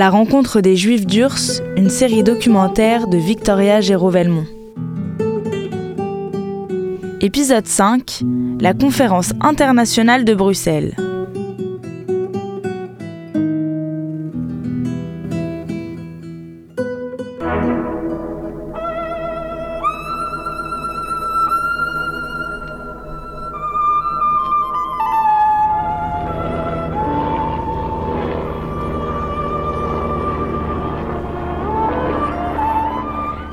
la 0.00 0.08
rencontre 0.08 0.62
des 0.62 0.76
Juifs 0.76 1.04
d'Urs, 1.04 1.60
une 1.76 1.90
série 1.90 2.22
documentaire 2.22 3.06
de 3.06 3.18
Victoria 3.18 3.82
Géraud-Velmont. 3.82 4.46
Épisode 7.20 7.66
5 7.66 8.22
La 8.62 8.72
conférence 8.72 9.34
internationale 9.42 10.24
de 10.24 10.32
Bruxelles. 10.32 10.96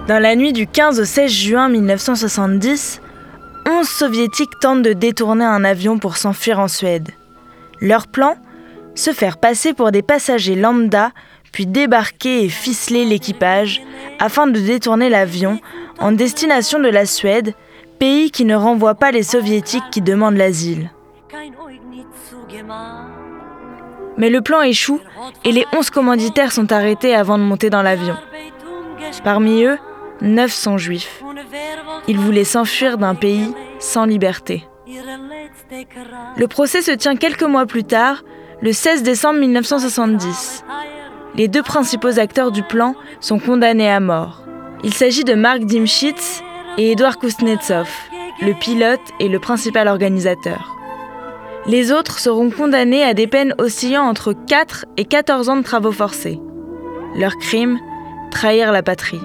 Dans 0.08 0.20
la 0.20 0.38
nuit 0.38 0.54
du 0.54 0.68
15 0.68 1.02
au 1.02 1.04
16 1.06 1.30
juin 1.30 1.68
1970, 1.68 3.02
11 3.70 3.86
soviétiques 3.86 4.58
tentent 4.62 4.82
de 4.82 4.94
détourner 4.94 5.44
un 5.44 5.66
avion 5.66 6.00
pour 6.00 6.16
s'enfuir 6.16 6.60
en 6.60 6.70
Suède. 6.70 7.10
Leur 7.82 8.08
plan? 8.08 8.38
Se 8.96 9.12
faire 9.12 9.38
passer 9.38 9.74
pour 9.74 9.92
des 9.92 10.02
passagers 10.02 10.56
lambda, 10.56 11.12
puis 11.52 11.66
débarquer 11.66 12.46
et 12.46 12.50
ficeler 12.50 13.04
l'équipage 13.04 13.82
afin 14.18 14.48
de 14.48 14.58
détourner 14.58 15.10
l'avion 15.10 15.60
en 16.00 16.14
destination 16.14 16.80
de 16.80 16.88
la 16.88 17.06
Suède, 17.06 17.54
pays 18.00 18.32
qui 18.32 18.46
ne 18.46 18.56
renvoie 18.56 18.96
pas 18.96 19.12
les 19.12 19.24
soviétiques 19.24 19.90
qui 19.92 20.02
demandent 20.02 20.38
l'asile. 20.38 20.90
Mais 24.18 24.30
le 24.30 24.40
plan 24.40 24.62
échoue 24.62 25.02
et 25.44 25.52
les 25.52 25.66
11 25.78 25.90
commanditaires 25.90 26.54
sont 26.54 26.72
arrêtés 26.72 27.14
avant 27.14 27.38
de 27.38 27.44
monter 27.44 27.70
dans 27.70 27.82
l'avion. 27.82 28.16
Parmi 29.24 29.64
eux, 29.64 29.78
900 30.22 30.78
juifs. 30.78 31.24
Ils 32.08 32.20
voulaient 32.20 32.44
s'enfuir 32.44 32.98
d'un 32.98 33.16
pays 33.16 33.54
sans 33.80 34.06
liberté. 34.06 34.64
Le 36.38 36.48
procès 36.48 36.82
se 36.82 36.92
tient 36.92 37.16
quelques 37.16 37.44
mois 37.44 37.66
plus 37.66 37.84
tard, 37.84 38.24
le 38.62 38.72
16 38.72 39.04
décembre 39.04 39.40
1970. 39.40 40.64
Les 41.36 41.48
deux 41.48 41.62
principaux 41.62 42.20
acteurs 42.20 42.52
du 42.52 42.64
plan 42.64 42.96
sont 43.20 43.40
condamnés 43.40 43.90
à 43.90 44.00
mort. 44.00 44.44
Il 44.84 44.94
s'agit 44.94 45.24
de 45.24 45.34
Mark 45.34 45.60
Dimschitz 45.60 46.42
et 46.78 46.92
Edouard 46.92 47.20
Kuznetsov, 47.20 47.90
le 48.42 48.54
pilote 48.54 49.00
et 49.20 49.28
le 49.28 49.40
principal 49.40 49.88
organisateur. 49.88 50.76
Les 51.68 51.92
autres 51.92 52.20
seront 52.20 52.50
condamnés 52.50 53.04
à 53.04 53.14
des 53.14 53.28
peines 53.28 53.54
oscillant 53.58 54.04
entre 54.04 54.34
4 54.34 54.86
et 54.96 55.06
14 55.06 55.50
ans 55.50 55.58
de 55.58 55.64
travaux 55.64 55.92
forcés. 55.92 56.40
Leur 57.16 57.36
crime 57.38 57.80
Trahir 58.32 58.72
la 58.72 58.84
patrie. 58.84 59.22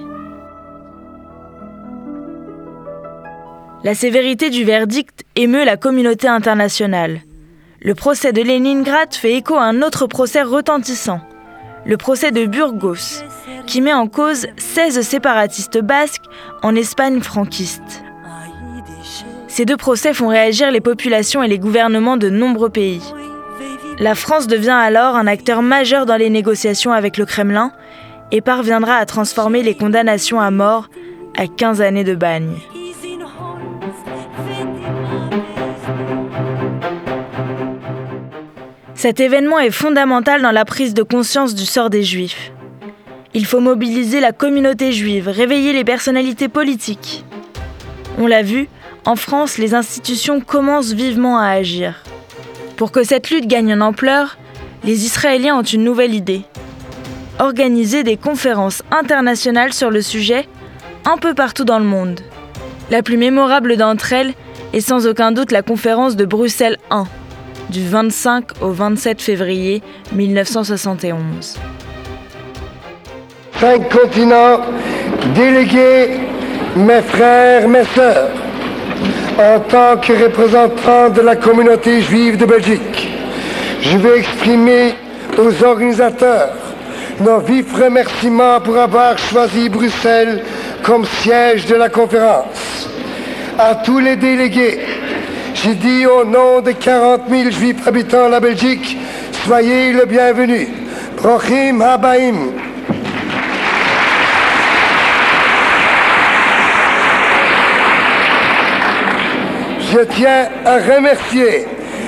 La 3.83 3.95
sévérité 3.95 4.49
du 4.49 4.63
verdict 4.63 5.25
émeut 5.35 5.65
la 5.65 5.75
communauté 5.75 6.29
internationale. 6.29 7.19
Le 7.81 7.93
procès 7.95 8.31
de 8.31 8.41
Leningrad 8.41 9.13
fait 9.13 9.33
écho 9.33 9.55
à 9.55 9.63
un 9.63 9.81
autre 9.81 10.07
procès 10.07 10.41
retentissant, 10.41 11.19
le 11.85 11.97
procès 11.97 12.31
de 12.31 12.45
Burgos, 12.45 13.25
qui 13.67 13.81
met 13.81 13.93
en 13.93 14.07
cause 14.07 14.47
16 14.55 15.01
séparatistes 15.01 15.81
basques 15.81 16.23
en 16.61 16.77
Espagne 16.77 17.19
franquiste. 17.19 18.03
Ces 19.49 19.65
deux 19.65 19.75
procès 19.75 20.13
font 20.13 20.29
réagir 20.29 20.71
les 20.71 20.79
populations 20.79 21.43
et 21.43 21.49
les 21.49 21.59
gouvernements 21.59 22.15
de 22.15 22.29
nombreux 22.29 22.69
pays. 22.69 23.03
La 23.99 24.15
France 24.15 24.47
devient 24.47 24.69
alors 24.69 25.17
un 25.17 25.27
acteur 25.27 25.61
majeur 25.61 26.05
dans 26.05 26.15
les 26.15 26.29
négociations 26.29 26.93
avec 26.93 27.17
le 27.17 27.25
Kremlin 27.25 27.73
et 28.31 28.39
parviendra 28.39 28.95
à 28.95 29.05
transformer 29.05 29.61
les 29.61 29.75
condamnations 29.75 30.39
à 30.39 30.51
mort 30.51 30.87
à 31.37 31.47
15 31.47 31.81
années 31.81 32.05
de 32.05 32.15
bagne. 32.15 32.55
Cet 39.03 39.19
événement 39.19 39.59
est 39.59 39.69
fondamental 39.69 40.41
dans 40.41 40.53
la 40.53 40.63
prise 40.63 40.93
de 40.93 41.03
conscience 41.03 41.55
du 41.55 41.65
sort 41.65 41.89
des 41.89 42.03
Juifs. 42.03 42.53
Il 43.33 43.45
faut 43.45 43.59
mobiliser 43.59 44.21
la 44.21 44.31
communauté 44.31 44.93
juive, 44.93 45.27
réveiller 45.27 45.73
les 45.73 45.83
personnalités 45.83 46.47
politiques. 46.47 47.25
On 48.17 48.27
l'a 48.27 48.43
vu, 48.43 48.69
en 49.03 49.17
France, 49.17 49.57
les 49.57 49.75
institutions 49.75 50.39
commencent 50.39 50.93
vivement 50.93 51.37
à 51.37 51.47
agir. 51.47 52.01
Pour 52.77 52.93
que 52.93 53.03
cette 53.03 53.29
lutte 53.29 53.45
gagne 53.45 53.73
en 53.73 53.81
ampleur, 53.81 54.37
les 54.85 55.03
Israéliens 55.03 55.57
ont 55.57 55.63
une 55.63 55.83
nouvelle 55.83 56.15
idée. 56.15 56.43
Organiser 57.39 58.03
des 58.03 58.15
conférences 58.15 58.83
internationales 58.89 59.73
sur 59.73 59.91
le 59.91 60.01
sujet 60.01 60.47
un 61.03 61.17
peu 61.17 61.33
partout 61.33 61.65
dans 61.65 61.79
le 61.79 61.83
monde. 61.83 62.21
La 62.89 63.03
plus 63.03 63.17
mémorable 63.17 63.75
d'entre 63.75 64.13
elles 64.13 64.33
est 64.71 64.79
sans 64.79 65.07
aucun 65.07 65.33
doute 65.33 65.51
la 65.51 65.61
conférence 65.61 66.15
de 66.15 66.23
Bruxelles 66.23 66.77
1 66.89 67.05
du 67.73 67.87
25 67.87 68.61
au 68.61 68.69
27 68.69 69.19
février 69.19 69.81
1971. 70.13 71.57
Cinq 73.59 73.89
continents 73.89 74.59
délégués, 75.35 76.19
mes 76.75 77.01
frères, 77.01 77.67
mes 77.67 77.83
sœurs, 77.95 78.29
en 79.39 79.59
tant 79.61 79.97
que 79.99 80.13
représentant 80.23 81.09
de 81.09 81.21
la 81.21 81.35
communauté 81.35 82.01
juive 82.01 82.37
de 82.37 82.45
Belgique, 82.45 83.09
je 83.81 83.97
veux 83.97 84.17
exprimer 84.17 84.93
aux 85.39 85.63
organisateurs 85.65 86.53
nos 87.21 87.39
vifs 87.39 87.73
remerciements 87.73 88.61
pour 88.61 88.77
avoir 88.77 89.17
choisi 89.17 89.69
Bruxelles 89.69 90.43
comme 90.83 91.05
siège 91.21 91.65
de 91.65 91.75
la 91.75 91.89
conférence. 91.89 92.87
À 93.57 93.75
tous 93.75 93.99
les 93.99 94.15
délégués, 94.15 94.79
j'ai 95.63 95.75
dit 95.75 96.05
au 96.05 96.25
nom 96.25 96.59
de 96.59 96.71
40 96.73 97.21
000 97.29 97.49
juifs 97.51 97.87
habitant 97.87 98.27
la 98.27 98.41
Belgique, 98.41 98.97
soyez 99.45 99.93
le 99.93 100.05
bienvenu. 100.05 100.67
Prochim 101.15 101.79
Habaim. 101.79 102.51
Je 109.89 109.99
tiens 110.15 110.49
à 110.65 110.79
remercier 110.79 111.65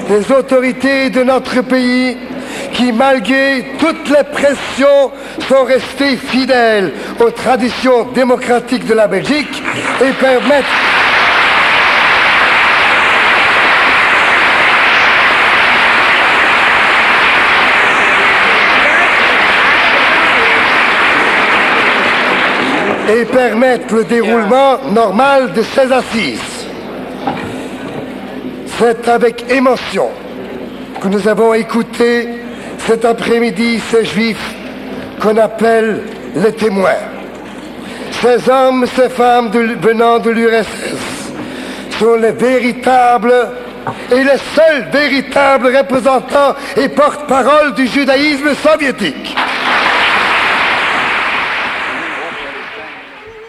les 0.09 0.31
autorités 0.35 1.09
de 1.09 1.23
notre 1.23 1.61
pays 1.61 2.17
qui, 2.73 2.91
malgré 2.91 3.63
toutes 3.79 4.09
les 4.09 4.23
pressions, 4.33 5.11
sont 5.47 5.63
restées 5.63 6.17
fidèles 6.17 6.91
aux 7.21 7.31
traditions 7.31 8.03
démocratiques 8.13 8.85
de 8.85 8.95
la 8.95 9.07
Belgique 9.07 9.63
et 10.01 10.11
permettent 10.19 10.65
et 23.09 23.25
permettre 23.25 23.95
le 23.95 24.03
déroulement 24.03 24.79
normal 24.91 25.53
de 25.53 25.61
ces 25.61 25.91
assises. 25.91 26.67
C'est 28.77 29.07
avec 29.07 29.45
émotion 29.49 30.09
que 31.01 31.07
nous 31.07 31.27
avons 31.27 31.53
écouté 31.53 32.29
cet 32.79 33.05
après-midi 33.05 33.79
ces 33.89 34.05
juifs 34.05 34.55
qu'on 35.21 35.37
appelle 35.37 36.03
les 36.35 36.51
témoins. 36.51 37.03
Ces 38.11 38.49
hommes, 38.49 38.85
ces 38.95 39.09
femmes 39.09 39.49
venant 39.49 40.19
de 40.19 40.31
l'URSS 40.31 41.31
sont 41.99 42.15
les 42.15 42.31
véritables 42.31 43.33
et 44.11 44.23
les 44.23 44.37
seuls 44.55 44.87
véritables 44.91 45.75
représentants 45.75 46.55
et 46.75 46.89
porte-parole 46.89 47.73
du 47.75 47.87
judaïsme 47.87 48.53
soviétique. 48.55 49.35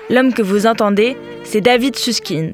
L'homme 0.08 0.32
que 0.32 0.42
vous 0.42 0.66
entendez, 0.66 1.16
c'est 1.42 1.60
David 1.60 1.96
Suskin, 1.96 2.52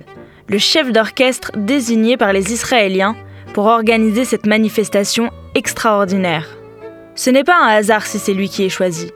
le 0.49 0.58
chef 0.58 0.90
d'orchestre 0.90 1.52
désigné 1.54 2.16
par 2.16 2.32
les 2.32 2.52
Israéliens 2.52 3.14
pour 3.52 3.66
organiser 3.66 4.25
cette 4.25 4.46
manifestation 4.46 5.31
extraordinaire. 5.54 6.49
Ce 7.14 7.28
n'est 7.28 7.44
pas 7.44 7.58
un 7.62 7.69
hasard 7.69 8.06
si 8.06 8.19
c'est 8.19 8.32
lui 8.32 8.49
qui 8.49 8.64
est 8.64 8.70
choisi. 8.70 9.10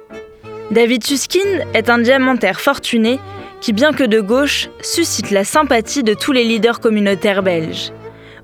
David 0.70 1.02
Suskin 1.04 1.64
est 1.72 1.88
un 1.88 1.98
diamantaire 1.98 2.60
fortuné 2.60 3.18
qui, 3.62 3.72
bien 3.72 3.92
que 3.92 4.04
de 4.04 4.20
gauche, 4.20 4.68
suscite 4.82 5.30
la 5.30 5.44
sympathie 5.44 6.02
de 6.02 6.12
tous 6.12 6.32
les 6.32 6.44
leaders 6.44 6.80
communautaires 6.80 7.42
belges. 7.42 7.90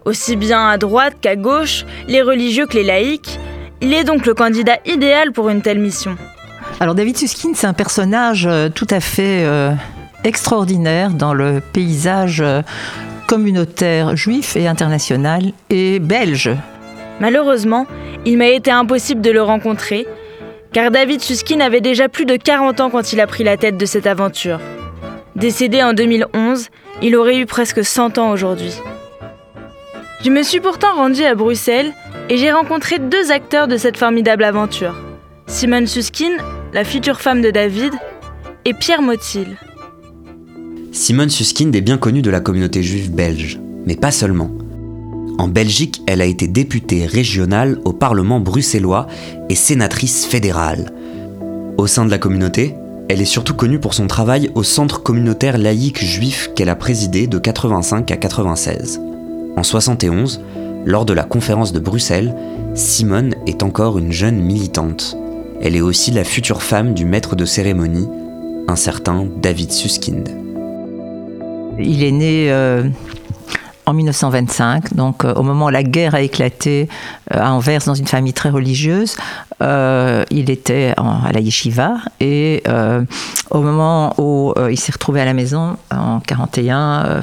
Aussi 0.06 0.36
bien 0.36 0.68
à 0.68 0.78
droite 0.78 1.16
qu'à 1.20 1.36
gauche, 1.36 1.84
les 2.08 2.22
religieux 2.22 2.66
que 2.66 2.78
les 2.78 2.84
laïcs, 2.84 3.38
il 3.82 3.92
est 3.92 4.04
donc 4.04 4.24
le 4.24 4.32
candidat 4.32 4.78
idéal 4.86 5.32
pour 5.32 5.50
une 5.50 5.60
telle 5.60 5.80
mission. 5.80 6.16
Alors 6.82 6.96
David 6.96 7.16
Suskin, 7.16 7.52
c'est 7.54 7.68
un 7.68 7.74
personnage 7.74 8.44
euh, 8.44 8.68
tout 8.68 8.88
à 8.90 8.98
fait 8.98 9.44
euh, 9.44 9.70
extraordinaire 10.24 11.10
dans 11.10 11.32
le 11.32 11.62
paysage 11.72 12.40
euh, 12.40 12.62
communautaire 13.28 14.16
juif 14.16 14.56
et 14.56 14.66
international 14.66 15.52
et 15.70 16.00
belge. 16.00 16.50
Malheureusement, 17.20 17.86
il 18.24 18.36
m'a 18.36 18.48
été 18.48 18.72
impossible 18.72 19.20
de 19.20 19.30
le 19.30 19.44
rencontrer 19.44 20.08
car 20.72 20.90
David 20.90 21.20
Suskin 21.20 21.60
avait 21.60 21.80
déjà 21.80 22.08
plus 22.08 22.24
de 22.24 22.34
40 22.34 22.80
ans 22.80 22.90
quand 22.90 23.12
il 23.12 23.20
a 23.20 23.28
pris 23.28 23.44
la 23.44 23.56
tête 23.56 23.76
de 23.76 23.86
cette 23.86 24.08
aventure. 24.08 24.58
Décédé 25.36 25.84
en 25.84 25.92
2011, 25.92 26.68
il 27.00 27.14
aurait 27.14 27.38
eu 27.38 27.46
presque 27.46 27.84
100 27.84 28.18
ans 28.18 28.32
aujourd'hui. 28.32 28.74
Je 30.24 30.30
me 30.30 30.42
suis 30.42 30.58
pourtant 30.58 30.96
rendu 30.96 31.22
à 31.22 31.36
Bruxelles 31.36 31.92
et 32.28 32.38
j'ai 32.38 32.50
rencontré 32.50 32.98
deux 32.98 33.30
acteurs 33.30 33.68
de 33.68 33.76
cette 33.76 33.96
formidable 33.96 34.42
aventure. 34.42 34.96
Simone 35.46 35.86
Suskin, 35.86 36.38
la 36.72 36.84
future 36.84 37.20
femme 37.20 37.42
de 37.42 37.50
David, 37.50 37.92
et 38.64 38.72
Pierre 38.72 39.02
Motil. 39.02 39.58
Simone 40.90 41.28
Susskind 41.28 41.74
est 41.76 41.82
bien 41.82 41.98
connue 41.98 42.22
de 42.22 42.30
la 42.30 42.40
communauté 42.40 42.82
juive 42.82 43.12
belge, 43.12 43.60
mais 43.86 43.96
pas 43.96 44.10
seulement. 44.10 44.50
En 45.38 45.48
Belgique, 45.48 46.02
elle 46.06 46.22
a 46.22 46.26
été 46.26 46.46
députée 46.46 47.04
régionale 47.04 47.78
au 47.84 47.92
Parlement 47.92 48.40
bruxellois 48.40 49.06
et 49.50 49.54
sénatrice 49.54 50.24
fédérale. 50.24 50.92
Au 51.76 51.86
sein 51.86 52.06
de 52.06 52.10
la 52.10 52.18
communauté, 52.18 52.74
elle 53.08 53.20
est 53.20 53.26
surtout 53.26 53.54
connue 53.54 53.80
pour 53.80 53.92
son 53.92 54.06
travail 54.06 54.50
au 54.54 54.62
Centre 54.62 55.02
communautaire 55.02 55.58
laïque 55.58 56.02
juif 56.02 56.50
qu'elle 56.54 56.70
a 56.70 56.76
présidé 56.76 57.26
de 57.26 57.38
85 57.38 58.10
à 58.10 58.16
96. 58.16 59.00
En 59.56 59.62
71, 59.62 60.40
lors 60.86 61.04
de 61.04 61.12
la 61.12 61.24
conférence 61.24 61.72
de 61.72 61.80
Bruxelles, 61.80 62.34
Simone 62.74 63.34
est 63.46 63.62
encore 63.62 63.98
une 63.98 64.12
jeune 64.12 64.40
militante. 64.40 65.18
Elle 65.64 65.76
est 65.76 65.80
aussi 65.80 66.10
la 66.10 66.24
future 66.24 66.60
femme 66.60 66.92
du 66.92 67.04
maître 67.04 67.36
de 67.36 67.44
cérémonie, 67.44 68.08
un 68.66 68.74
certain 68.74 69.28
David 69.40 69.70
Suskind. 69.70 70.28
Il 71.78 72.02
est 72.02 72.10
né 72.10 72.50
euh, 72.50 72.82
en 73.86 73.94
1925, 73.94 74.94
donc 74.94 75.24
euh, 75.24 75.34
au 75.34 75.42
moment 75.42 75.66
où 75.66 75.70
la 75.70 75.82
guerre 75.82 76.14
a 76.14 76.20
éclaté 76.20 76.88
euh, 77.32 77.38
à 77.40 77.52
Anvers 77.52 77.80
dans 77.86 77.94
une 77.94 78.06
famille 78.06 78.32
très 78.32 78.50
religieuse. 78.50 79.16
il 79.60 80.50
était 80.50 80.92
à 80.96 81.32
la 81.32 81.40
yeshiva 81.40 81.98
et 82.18 82.64
au 83.50 83.60
moment 83.60 84.12
où 84.18 84.52
il 84.68 84.76
s'est 84.76 84.92
retrouvé 84.92 85.20
à 85.20 85.24
la 85.24 85.34
maison 85.34 85.76
en 85.92 86.18
41, 86.18 87.20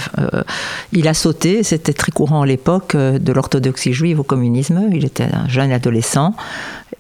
il 0.94 1.08
a 1.10 1.14
sauté, 1.14 1.64
c'était 1.64 1.92
très 1.92 2.14
courant 2.14 2.44
à 2.44 2.46
l'époque, 2.46 2.96
de 2.96 3.34
l'orthodoxie 3.34 3.92
juive 3.92 4.22
au 4.22 4.24
communisme. 4.24 4.90
Il 4.94 5.04
était 5.04 5.28
un 5.34 5.50
jeune 5.50 5.74
adolescent 5.74 6.34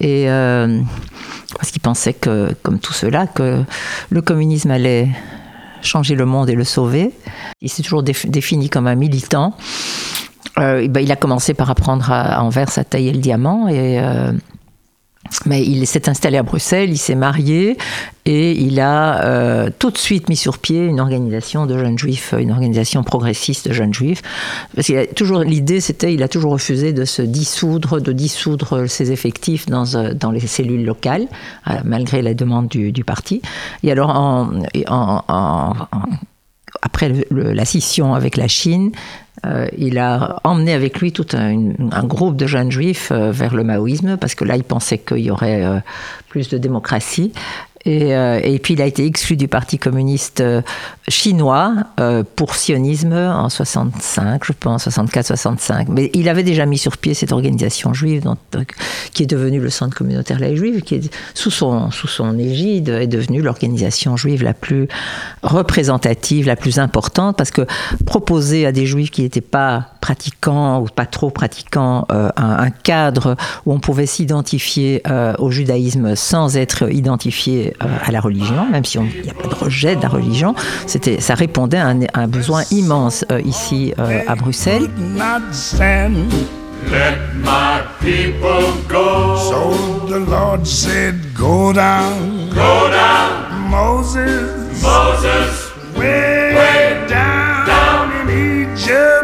et 0.02 0.26
parce 1.58 1.72
qu'il 1.72 1.82
pensait 1.82 2.14
que, 2.14 2.54
comme 2.62 2.80
tout 2.80 2.94
cela, 2.94 3.26
que 3.26 3.64
le 4.10 4.22
communisme 4.22 4.72
allait 4.72 5.10
changer 5.82 6.16
le 6.16 6.26
monde 6.26 6.50
et 6.50 6.56
le 6.56 6.64
sauver. 6.64 7.12
Il 7.62 7.70
s'est 7.70 7.84
toujours 7.84 8.04
défini 8.04 8.70
comme 8.70 8.88
un 8.88 8.96
militant. 8.96 9.56
Euh, 10.58 10.88
ben, 10.88 11.02
il 11.02 11.12
a 11.12 11.16
commencé 11.16 11.54
par 11.54 11.70
apprendre 11.70 12.12
à, 12.12 12.44
Anvers 12.44 12.78
à 12.78 12.84
tailler 12.84 13.12
le 13.12 13.20
diamant 13.20 13.68
et 13.68 14.00
euh, 14.00 14.32
mais 15.46 15.64
il 15.64 15.86
s'est 15.88 16.10
installé 16.10 16.38
à 16.38 16.44
Bruxelles, 16.44 16.90
il 16.90 16.98
s'est 16.98 17.16
marié 17.16 17.78
et 18.26 18.52
il 18.52 18.80
a 18.80 19.24
euh, 19.24 19.70
tout 19.80 19.90
de 19.90 19.98
suite 19.98 20.30
mis 20.30 20.36
sur 20.36 20.60
pied 20.60 20.86
une 20.86 21.00
organisation 21.00 21.66
de 21.66 21.78
jeunes 21.78 21.98
juifs, 21.98 22.34
une 22.38 22.52
organisation 22.52 23.04
progressiste 23.04 23.68
de 23.68 23.74
jeunes 23.74 23.94
juifs. 23.94 24.22
Parce 24.76 24.88
qu'il 24.88 24.98
a 24.98 25.08
toujours 25.08 25.40
l'idée, 25.40 25.82
c'était, 25.82 26.14
il 26.14 26.22
a 26.24 26.28
toujours 26.28 26.52
refusé 26.52 26.94
de 26.94 27.06
se 27.06 27.22
dissoudre, 27.22 28.00
de 28.00 28.12
dissoudre 28.12 28.88
ses 28.88 29.12
effectifs 29.12 29.66
dans, 29.66 29.86
dans 30.14 30.32
les 30.32 30.42
cellules 30.42 30.86
locales, 30.86 31.28
malgré 31.84 32.22
la 32.22 32.34
demande 32.34 32.68
du, 32.68 33.04
parti. 33.04 33.42
Et 33.84 33.92
alors, 33.92 34.10
en, 34.10 35.74
après 36.82 37.12
la 37.32 37.66
scission 37.66 38.14
avec 38.14 38.38
la 38.38 38.48
Chine, 38.48 38.92
euh, 39.46 39.68
il 39.78 39.98
a 39.98 40.40
emmené 40.44 40.74
avec 40.74 41.00
lui 41.00 41.12
tout 41.12 41.26
un, 41.34 42.04
groupe 42.04 42.36
de 42.36 42.46
jeunes 42.46 42.72
juifs 42.72 43.12
euh, 43.12 43.32
vers 43.32 43.56
le 43.56 43.64
maoïsme, 43.64 44.18
parce 44.18 44.36
que 44.36 44.44
là, 44.44 44.56
il 44.56 44.64
pensait 44.64 44.98
qu'il 44.98 45.20
y 45.20 45.32
aurait 45.32 45.64
euh, 45.64 45.80
plus 46.28 46.50
de 46.50 46.58
démocratie. 46.58 47.32
Euh, 47.90 48.40
et, 48.44 48.60
puis 48.60 48.74
il 48.76 48.82
a 48.82 48.86
été 48.86 49.06
exclu 49.06 49.36
du 49.36 49.48
Parti 49.48 49.78
communiste 49.78 50.42
euh, 50.42 50.62
chinois 51.08 51.74
euh, 52.00 52.24
pour 52.36 52.56
sionisme 52.56 53.14
en 53.14 53.50
65, 53.50 54.44
je 54.46 54.54
pense, 54.54 54.88
64-65. 54.88 55.88
Mais 55.90 56.12
il 56.14 56.30
avait 56.30 56.44
déjà 56.44 56.66
mis 56.66 56.78
sur 56.78 56.98
pied 56.98 57.14
cette 57.14 57.32
organisation 57.32 57.94
juive 57.94 58.24
qui 59.14 59.24
est 59.24 59.28
devenue 59.28 59.60
le 59.60 59.70
Centre 59.70 59.96
communautaire 59.96 60.40
laïque 60.40 60.58
juive, 60.58 60.82
qui 60.82 61.10
sous 61.34 61.52
son, 61.52 61.92
sous 61.92 62.08
son 62.08 62.38
égide 62.38 62.90
est 62.90 63.08
devenue 63.08 63.42
l'organisation 63.42 64.18
juive 64.18 64.44
la 64.44 64.54
plus 64.54 64.88
représentative, 65.42 66.46
la 66.46 66.56
plus 66.56 66.80
importante, 66.80 67.38
parce 67.38 67.52
que 67.52 67.66
proposer 68.06 68.66
à 68.66 68.72
des 68.72 68.86
juifs 68.86 69.12
qui 69.12 69.22
n'étaient 69.22 69.42
pas 69.42 69.92
pratiquants 70.02 70.82
ou 70.82 70.86
pas 70.86 71.06
trop 71.06 71.30
pratiquants 71.30 72.06
un, 72.10 72.32
un, 72.36 72.70
cadre 72.70 73.36
où 73.66 73.74
on 73.74 73.80
pouvait 73.80 74.06
s'identifier 74.06 75.04
au 75.38 75.52
judaïsme 75.52 76.16
sans 76.16 76.58
être 76.58 76.92
identifié 76.92 77.74
euh, 77.84 77.88
à 78.06 78.12
la 78.12 78.20
religion, 78.20 78.70
même 78.70 78.86
s'il 78.86 79.02
n'y 79.02 79.30
a 79.30 79.34
pas 79.34 79.48
de 79.48 79.56
rejet 79.56 79.96
de 79.96 80.02
la 80.02 80.10
religion. 80.10 80.56
C'était, 80.86 81.20
ça 81.20 81.36
répondait 81.36 81.78
à 81.78 81.88
un, 81.88 82.02
à 82.14 82.22
un 82.22 82.28
besoin 82.28 82.64
immense 82.72 83.26
euh, 83.32 83.42
ici 83.42 83.94
euh, 84.00 84.22
à 84.28 84.36
Bruxelles. 84.36 84.90
Let 86.90 87.18
my 87.36 87.82
people 88.00 88.72
go. 88.88 89.36
So 89.36 90.08
the 90.08 90.20
Lord 90.20 90.66
said, 90.66 91.36
Go 91.36 91.74
down. 91.74 92.50
Go 92.50 92.90
down. 92.90 93.70
Moses. 93.70 94.82
Moses. 94.82 95.74
Way, 95.98 96.56
way 96.56 97.06
down, 97.10 97.68
down 97.68 98.12
in 98.22 98.30
Egypt 98.30 99.19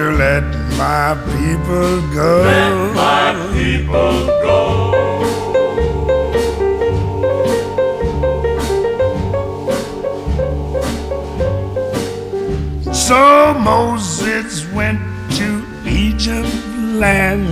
to 0.00 0.12
let 0.12 0.44
my 0.78 1.12
people 1.36 2.00
go. 2.14 2.32
Let 2.42 2.94
my 2.94 3.28
people 3.52 4.16
go. 4.46 4.60
So 12.92 13.20
Moses 13.58 14.66
went 14.72 15.00
to 15.38 15.48
Egypt 15.86 16.54
land. 17.02 17.46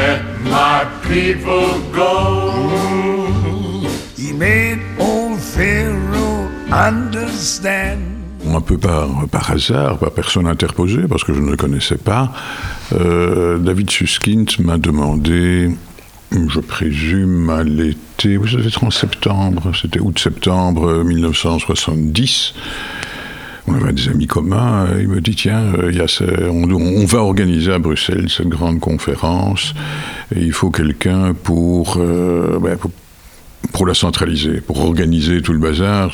Let 0.00 0.22
my 0.56 0.80
people 1.06 1.68
go. 1.92 2.12
He 4.16 4.32
made 4.32 4.80
old 4.98 5.38
Pharaoh 5.40 6.48
understand. 6.72 8.07
Un 8.56 8.60
peu 8.60 8.78
par, 8.78 9.50
hasard, 9.50 9.98
par 9.98 10.10
personne 10.10 10.46
interposée, 10.46 11.02
parce 11.08 11.24
que 11.24 11.34
je 11.34 11.40
ne 11.40 11.50
le 11.50 11.56
connaissais 11.56 11.96
pas, 11.96 12.32
euh, 12.92 13.58
David 13.58 13.90
Suskind 13.90 14.46
m'a 14.60 14.78
demandé, 14.78 15.70
je 16.32 16.60
présume 16.60 17.50
à 17.50 17.62
l'été, 17.62 18.36
vous 18.36 18.48
savez, 18.48 18.70
en 18.82 18.90
septembre, 18.90 19.72
c'était 19.80 20.00
août-septembre 20.00 21.04
1970, 21.04 22.54
on 23.66 23.74
avait 23.74 23.92
des 23.92 24.08
amis 24.08 24.26
communs, 24.26 24.86
il 24.98 25.08
me 25.08 25.20
dit, 25.20 25.34
tiens, 25.34 25.62
euh, 25.78 26.48
on, 26.50 27.04
va 27.04 27.18
organiser 27.18 27.72
à 27.72 27.78
Bruxelles 27.78 28.30
cette 28.30 28.48
grande 28.48 28.80
conférence, 28.80 29.74
et 30.34 30.40
il 30.40 30.52
faut 30.52 30.70
quelqu'un 30.70 31.34
pour, 31.34 31.96
euh, 31.98 32.58
ben, 32.60 32.78
pour 33.72 33.86
la 33.86 33.94
centraliser, 33.94 34.60
pour 34.60 34.84
organiser 34.84 35.42
tout 35.42 35.52
le 35.52 35.58
bazar. 35.58 36.12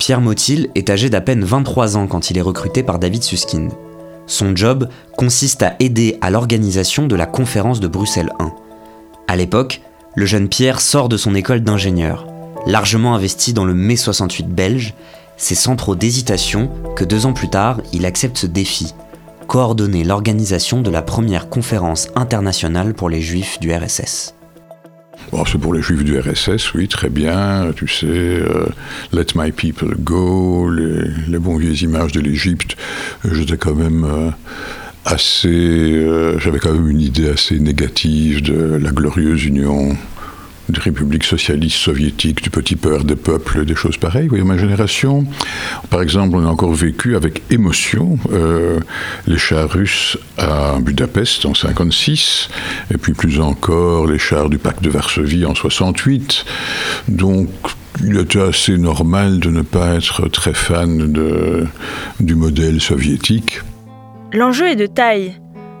Pierre 0.00 0.22
Motil 0.22 0.70
est 0.74 0.88
âgé 0.88 1.10
d'à 1.10 1.20
peine 1.20 1.44
23 1.44 1.98
ans 1.98 2.06
quand 2.06 2.30
il 2.30 2.38
est 2.38 2.42
recruté 2.42 2.82
par 2.82 2.98
David 2.98 3.22
Suskind. 3.22 3.70
Son 4.26 4.56
job 4.56 4.88
consiste 5.18 5.62
à 5.62 5.76
aider 5.78 6.16
à 6.22 6.30
l'organisation 6.30 7.06
de 7.06 7.14
la 7.14 7.26
conférence 7.26 7.80
de 7.80 7.86
Bruxelles 7.86 8.32
1. 8.38 8.50
À 9.28 9.36
l'époque, 9.36 9.82
le 10.14 10.24
jeune 10.24 10.48
Pierre 10.48 10.80
sort 10.80 11.10
de 11.10 11.18
son 11.18 11.34
école 11.34 11.60
d'ingénieur. 11.60 12.26
Largement 12.66 13.14
investi 13.14 13.52
dans 13.52 13.66
le 13.66 13.74
mai 13.74 13.96
68 13.96 14.48
belge, 14.48 14.94
c'est 15.36 15.54
sans 15.54 15.76
trop 15.76 15.94
d'hésitation 15.94 16.70
que 16.96 17.04
deux 17.04 17.26
ans 17.26 17.34
plus 17.34 17.50
tard, 17.50 17.82
il 17.92 18.06
accepte 18.06 18.38
ce 18.38 18.46
défi 18.46 18.94
coordonner 19.50 20.04
l'organisation 20.04 20.80
de 20.80 20.90
la 20.90 21.02
première 21.02 21.48
conférence 21.48 22.06
internationale 22.14 22.94
pour 22.94 23.10
les 23.10 23.20
juifs 23.20 23.58
du 23.58 23.74
RSS 23.74 24.32
c'est 25.46 25.58
pour 25.58 25.74
les 25.74 25.82
juifs 25.82 26.04
du 26.04 26.18
RSS, 26.18 26.74
oui, 26.74 26.88
très 26.88 27.08
bien. 27.08 27.72
Tu 27.74 27.88
sais, 27.88 28.06
euh, 28.06 28.66
Let 29.12 29.26
My 29.34 29.52
People 29.52 29.94
Go, 29.98 30.70
les, 30.70 31.38
bons 31.38 31.56
vieilles 31.56 31.84
images 31.84 32.12
de 32.12 32.20
l'Égypte. 32.20 32.76
J'étais 33.30 33.56
quand 33.56 33.74
même 33.74 34.04
euh, 34.04 34.30
assez. 35.04 35.48
Euh, 35.48 36.38
j'avais 36.38 36.58
quand 36.58 36.72
même 36.72 36.90
une 36.90 37.00
idée 37.00 37.30
assez 37.30 37.58
négative 37.58 38.42
de 38.42 38.76
la 38.76 38.90
glorieuse 38.90 39.44
union 39.44 39.96
des 40.70 40.80
républiques 40.80 41.24
socialistes 41.24 41.76
soviétiques, 41.76 42.42
du 42.42 42.50
petit 42.50 42.76
peur 42.76 43.04
des 43.04 43.16
peuples, 43.16 43.64
des 43.64 43.74
choses 43.74 43.96
pareilles. 43.96 44.24
Vous 44.24 44.36
voyez, 44.36 44.44
ma 44.44 44.58
génération, 44.58 45.26
par 45.90 46.02
exemple, 46.02 46.36
on 46.36 46.46
a 46.46 46.48
encore 46.48 46.74
vécu 46.74 47.16
avec 47.16 47.42
émotion 47.50 48.18
euh, 48.32 48.80
les 49.26 49.38
chars 49.38 49.70
russes 49.70 50.18
à 50.38 50.78
Budapest 50.80 51.46
en 51.46 51.54
56, 51.54 52.48
et 52.92 52.98
puis 52.98 53.12
plus 53.12 53.40
encore 53.40 54.06
les 54.06 54.18
chars 54.18 54.48
du 54.48 54.58
pacte 54.58 54.82
de 54.82 54.90
Varsovie 54.90 55.44
en 55.44 55.54
68. 55.54 56.44
Donc, 57.08 57.48
il 58.04 58.18
était 58.18 58.40
assez 58.40 58.78
normal 58.78 59.40
de 59.40 59.50
ne 59.50 59.62
pas 59.62 59.94
être 59.94 60.28
très 60.28 60.54
fan 60.54 61.12
du 62.20 62.34
modèle 62.34 62.80
soviétique. 62.80 63.60
L'enjeu 64.32 64.68
est 64.68 64.76
de 64.76 64.86
taille. 64.86 65.34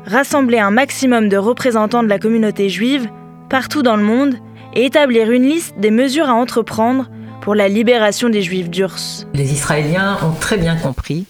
Rassembler 0.06 0.58
un 0.58 0.70
maximum 0.70 1.28
de 1.28 1.36
représentants 1.36 2.02
de 2.02 2.08
la 2.08 2.18
communauté 2.18 2.68
juive 2.68 3.08
partout 3.48 3.82
dans 3.82 3.96
le 3.96 4.02
monde 4.02 4.34
et 4.74 4.86
établir 4.86 5.30
une 5.30 5.44
liste 5.44 5.74
des 5.78 5.90
mesures 5.90 6.28
à 6.28 6.34
entreprendre 6.34 7.08
pour 7.40 7.54
la 7.54 7.68
libération 7.68 8.28
des 8.28 8.42
juifs 8.42 8.68
d'Urs. 8.68 9.26
Les 9.34 9.52
Israéliens 9.52 10.18
ont 10.22 10.38
très 10.38 10.56
bien 10.56 10.76
compris 10.76 11.26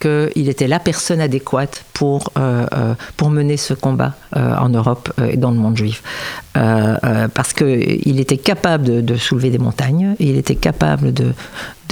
qu'il 0.00 0.48
était 0.48 0.66
la 0.66 0.80
personne 0.80 1.20
adéquate 1.20 1.84
pour, 1.92 2.32
euh, 2.36 2.66
euh, 2.74 2.94
pour 3.16 3.30
mener 3.30 3.56
ce 3.56 3.74
combat 3.74 4.14
euh, 4.36 4.56
en 4.56 4.68
Europe 4.68 5.12
et 5.30 5.36
dans 5.36 5.50
le 5.50 5.56
monde 5.56 5.76
juif. 5.76 6.02
parce 6.52 7.52
qu'il 7.52 8.20
était 8.20 8.36
capable 8.36 8.84
de, 8.84 9.00
de, 9.00 9.16
soulever 9.16 9.50
des 9.50 9.58
montagnes, 9.58 10.14
il 10.18 10.36
était 10.36 10.56
capable 10.56 11.12
de, 11.12 11.32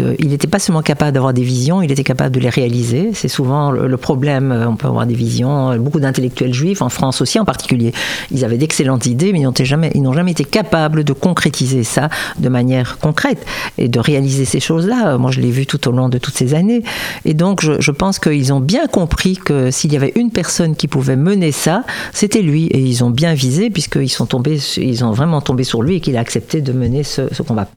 il 0.01 0.29
n'était 0.29 0.47
pas 0.47 0.59
seulement 0.59 0.83
capable 0.83 1.13
d'avoir 1.13 1.33
des 1.33 1.43
visions, 1.43 1.83
il 1.83 1.91
était 1.91 2.05
capable 2.05 2.35
de 2.35 2.41
les 2.41 2.49
réaliser. 2.49 3.11
C'est 3.15 3.29
souvent 3.29 3.71
le, 3.71 3.97
problème. 3.97 4.53
Euh, 4.53 4.69
on 4.69 4.77
peut 4.77 4.89
avoir 4.89 5.07
des 5.07 5.15
visions. 5.15 5.77
Beaucoup 5.79 6.01
d'intellectuels 6.01 6.55
juifs, 6.55 6.83
en 6.83 6.89
France 6.89 7.21
aussi 7.21 7.39
en 7.39 7.45
particulier, 7.45 7.93
ils 8.31 8.45
avaient 8.45 8.57
d'excellentes 8.57 9.07
idées, 9.07 9.33
mais 9.33 9.41
ils 9.41 9.45
n'ont 9.45 9.55
jamais, 9.55 9.93
jamais 10.15 10.33
été 10.33 10.45
capables 10.45 11.05
de 11.05 11.13
concrétiser 11.13 11.85
ça 11.85 12.09
de 12.39 12.49
manière 12.49 12.99
concrète 12.99 13.45
et 13.79 13.89
de 13.89 14.01
réaliser 14.01 14.45
ces 14.45 14.61
choses-là. 14.61 15.19
Moi, 15.19 15.31
je 15.31 15.41
l'ai 15.41 15.51
vu 15.51 15.67
tout 15.67 15.89
au 15.89 15.93
long 15.93 16.09
de 16.09 16.19
toutes 16.19 16.37
ces 16.37 16.55
années. 16.55 16.83
Et 17.25 17.35
donc, 17.35 17.61
je, 17.63 17.81
je 17.81 17.91
pense 17.91 18.19
qu'ils 18.19 18.53
ont 18.53 18.61
bien 18.61 18.87
compris 18.87 19.37
que 19.37 19.71
s'il 19.71 19.93
y 19.93 19.97
avait 19.97 20.13
une 20.17 20.31
personne 20.31 20.77
qui 20.77 20.89
pouvait 20.89 21.17
mener 21.17 21.53
ça, 21.53 21.85
c'était 22.13 22.43
lui. 22.43 22.67
Et 22.67 22.81
ils 22.81 23.05
ont 23.05 23.11
bien 23.11 23.35
visé, 23.35 23.71
puisqu'ils 23.71 24.11
sont 24.11 24.27
tombés, 24.27 24.59
ils 24.77 25.05
ont 25.05 25.13
vraiment 25.13 25.41
tombé 25.41 25.65
sur 25.65 25.83
lui 25.83 25.97
et 25.97 26.01
qu'il 26.01 26.17
a 26.17 26.21
accepté 26.21 26.61
de 26.61 26.73
mener 26.73 27.03
ce, 27.03 27.33
ce 27.33 27.43
combat. 27.43 27.69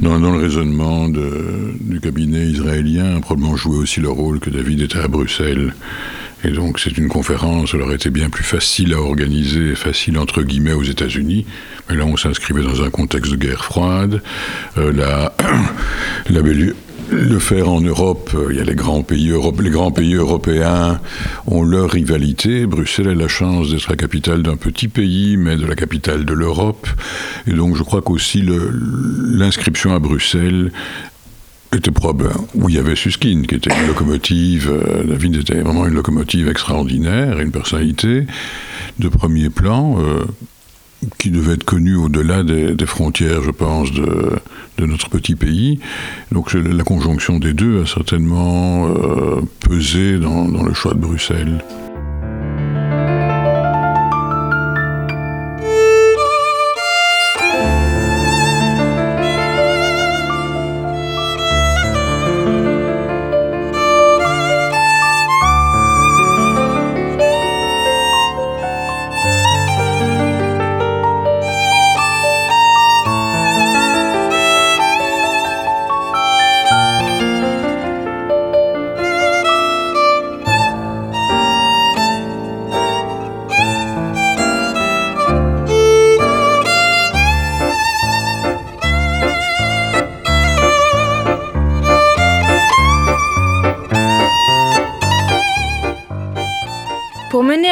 Dans, 0.00 0.18
le 0.18 0.38
raisonnement 0.38 1.08
de, 1.08 1.74
du 1.80 2.00
cabinet 2.00 2.46
israélien, 2.46 3.20
probablement 3.20 3.56
joué 3.56 3.76
aussi 3.76 4.00
le 4.00 4.10
rôle 4.10 4.40
que 4.40 4.50
David 4.50 4.82
était 4.82 4.98
à 4.98 5.08
Bruxelles. 5.08 5.72
Et 6.44 6.50
donc 6.50 6.78
c'est 6.78 6.98
une 6.98 7.08
conférence, 7.08 7.70
elle 7.72 7.80
aurait 7.80 7.94
été 7.94 8.10
bien 8.10 8.28
plus 8.28 8.44
facile 8.44 8.92
à 8.92 9.00
organiser, 9.00 9.74
facile 9.74 10.18
entre 10.18 10.42
guillemets 10.42 10.74
aux 10.74 10.82
États-Unis. 10.82 11.46
Mais 11.88 11.96
là 11.96 12.04
on 12.04 12.18
s'inscrivait 12.18 12.62
dans 12.62 12.82
un 12.82 12.90
contexte 12.90 13.32
de 13.32 13.36
guerre 13.36 13.64
froide. 13.64 14.20
Euh, 14.76 14.92
la, 14.92 15.34
la, 16.28 16.42
le 17.10 17.38
faire 17.38 17.68
en 17.68 17.80
Europe, 17.80 18.30
euh, 18.34 18.48
il 18.50 18.56
y 18.56 18.60
a 18.60 18.64
les 18.64 18.74
grands 18.74 19.02
pays, 19.02 19.32
les 19.60 19.70
grands 19.70 19.90
pays 19.90 20.14
européens 20.14 21.00
ont 21.46 21.62
leur 21.62 21.90
rivalité. 21.90 22.66
Bruxelles 22.66 23.08
a 23.08 23.14
la 23.14 23.28
chance 23.28 23.70
d'être 23.70 23.88
la 23.88 23.96
capitale 23.96 24.42
d'un 24.42 24.56
petit 24.56 24.88
pays, 24.88 25.36
mais 25.36 25.56
de 25.56 25.66
la 25.66 25.74
capitale 25.74 26.24
de 26.24 26.32
l'Europe. 26.32 26.88
Et 27.46 27.52
donc 27.52 27.76
je 27.76 27.82
crois 27.82 28.02
qu'aussi 28.02 28.42
l'inscription 28.42 29.94
à 29.94 29.98
Bruxelles 29.98 30.70
était 31.72 31.90
probable, 31.90 32.32
où 32.54 32.68
il 32.68 32.76
y 32.76 32.78
avait 32.78 32.96
Suskin, 32.96 33.42
qui 33.48 33.56
était 33.56 33.70
une 33.70 33.88
locomotive, 33.88 34.70
euh, 34.70 35.04
David 35.04 35.36
était 35.36 35.60
vraiment 35.60 35.86
une 35.86 35.94
locomotive 35.94 36.48
extraordinaire, 36.48 37.40
une 37.40 37.50
personnalité 37.50 38.26
de 38.98 39.08
premier 39.08 39.50
plan. 39.50 39.98
Euh, 39.98 40.24
qui 41.18 41.30
devait 41.30 41.54
être 41.54 41.64
connu 41.64 41.96
au-delà 41.96 42.42
des, 42.42 42.86
frontières, 42.86 43.42
je 43.42 43.50
pense, 43.50 43.92
de, 43.92 44.40
notre 44.78 45.08
petit 45.08 45.34
pays. 45.34 45.80
Donc 46.32 46.52
la 46.54 46.84
conjonction 46.84 47.38
des 47.38 47.52
deux 47.52 47.82
a 47.82 47.86
certainement 47.86 48.88
euh, 48.88 49.40
pesé 49.60 50.18
dans 50.18 50.62
le 50.62 50.74
choix 50.74 50.94
de 50.94 50.98
Bruxelles. 50.98 51.64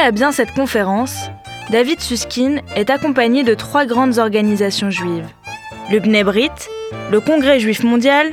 À 0.03 0.11
bien 0.11 0.33
cette 0.33 0.53
conférence, 0.53 1.31
David 1.71 2.01
Suskin 2.01 2.57
est 2.75 2.91
accompagné 2.91 3.45
de 3.45 3.55
trois 3.55 3.87
grandes 3.87 4.19
organisations 4.19 4.91
juives 4.91 5.29
le 5.91 6.01
Bnei 6.01 6.25
Brit, 6.25 6.51
le 7.11 7.21
Congrès 7.21 7.61
juif 7.61 7.85
mondial 7.85 8.29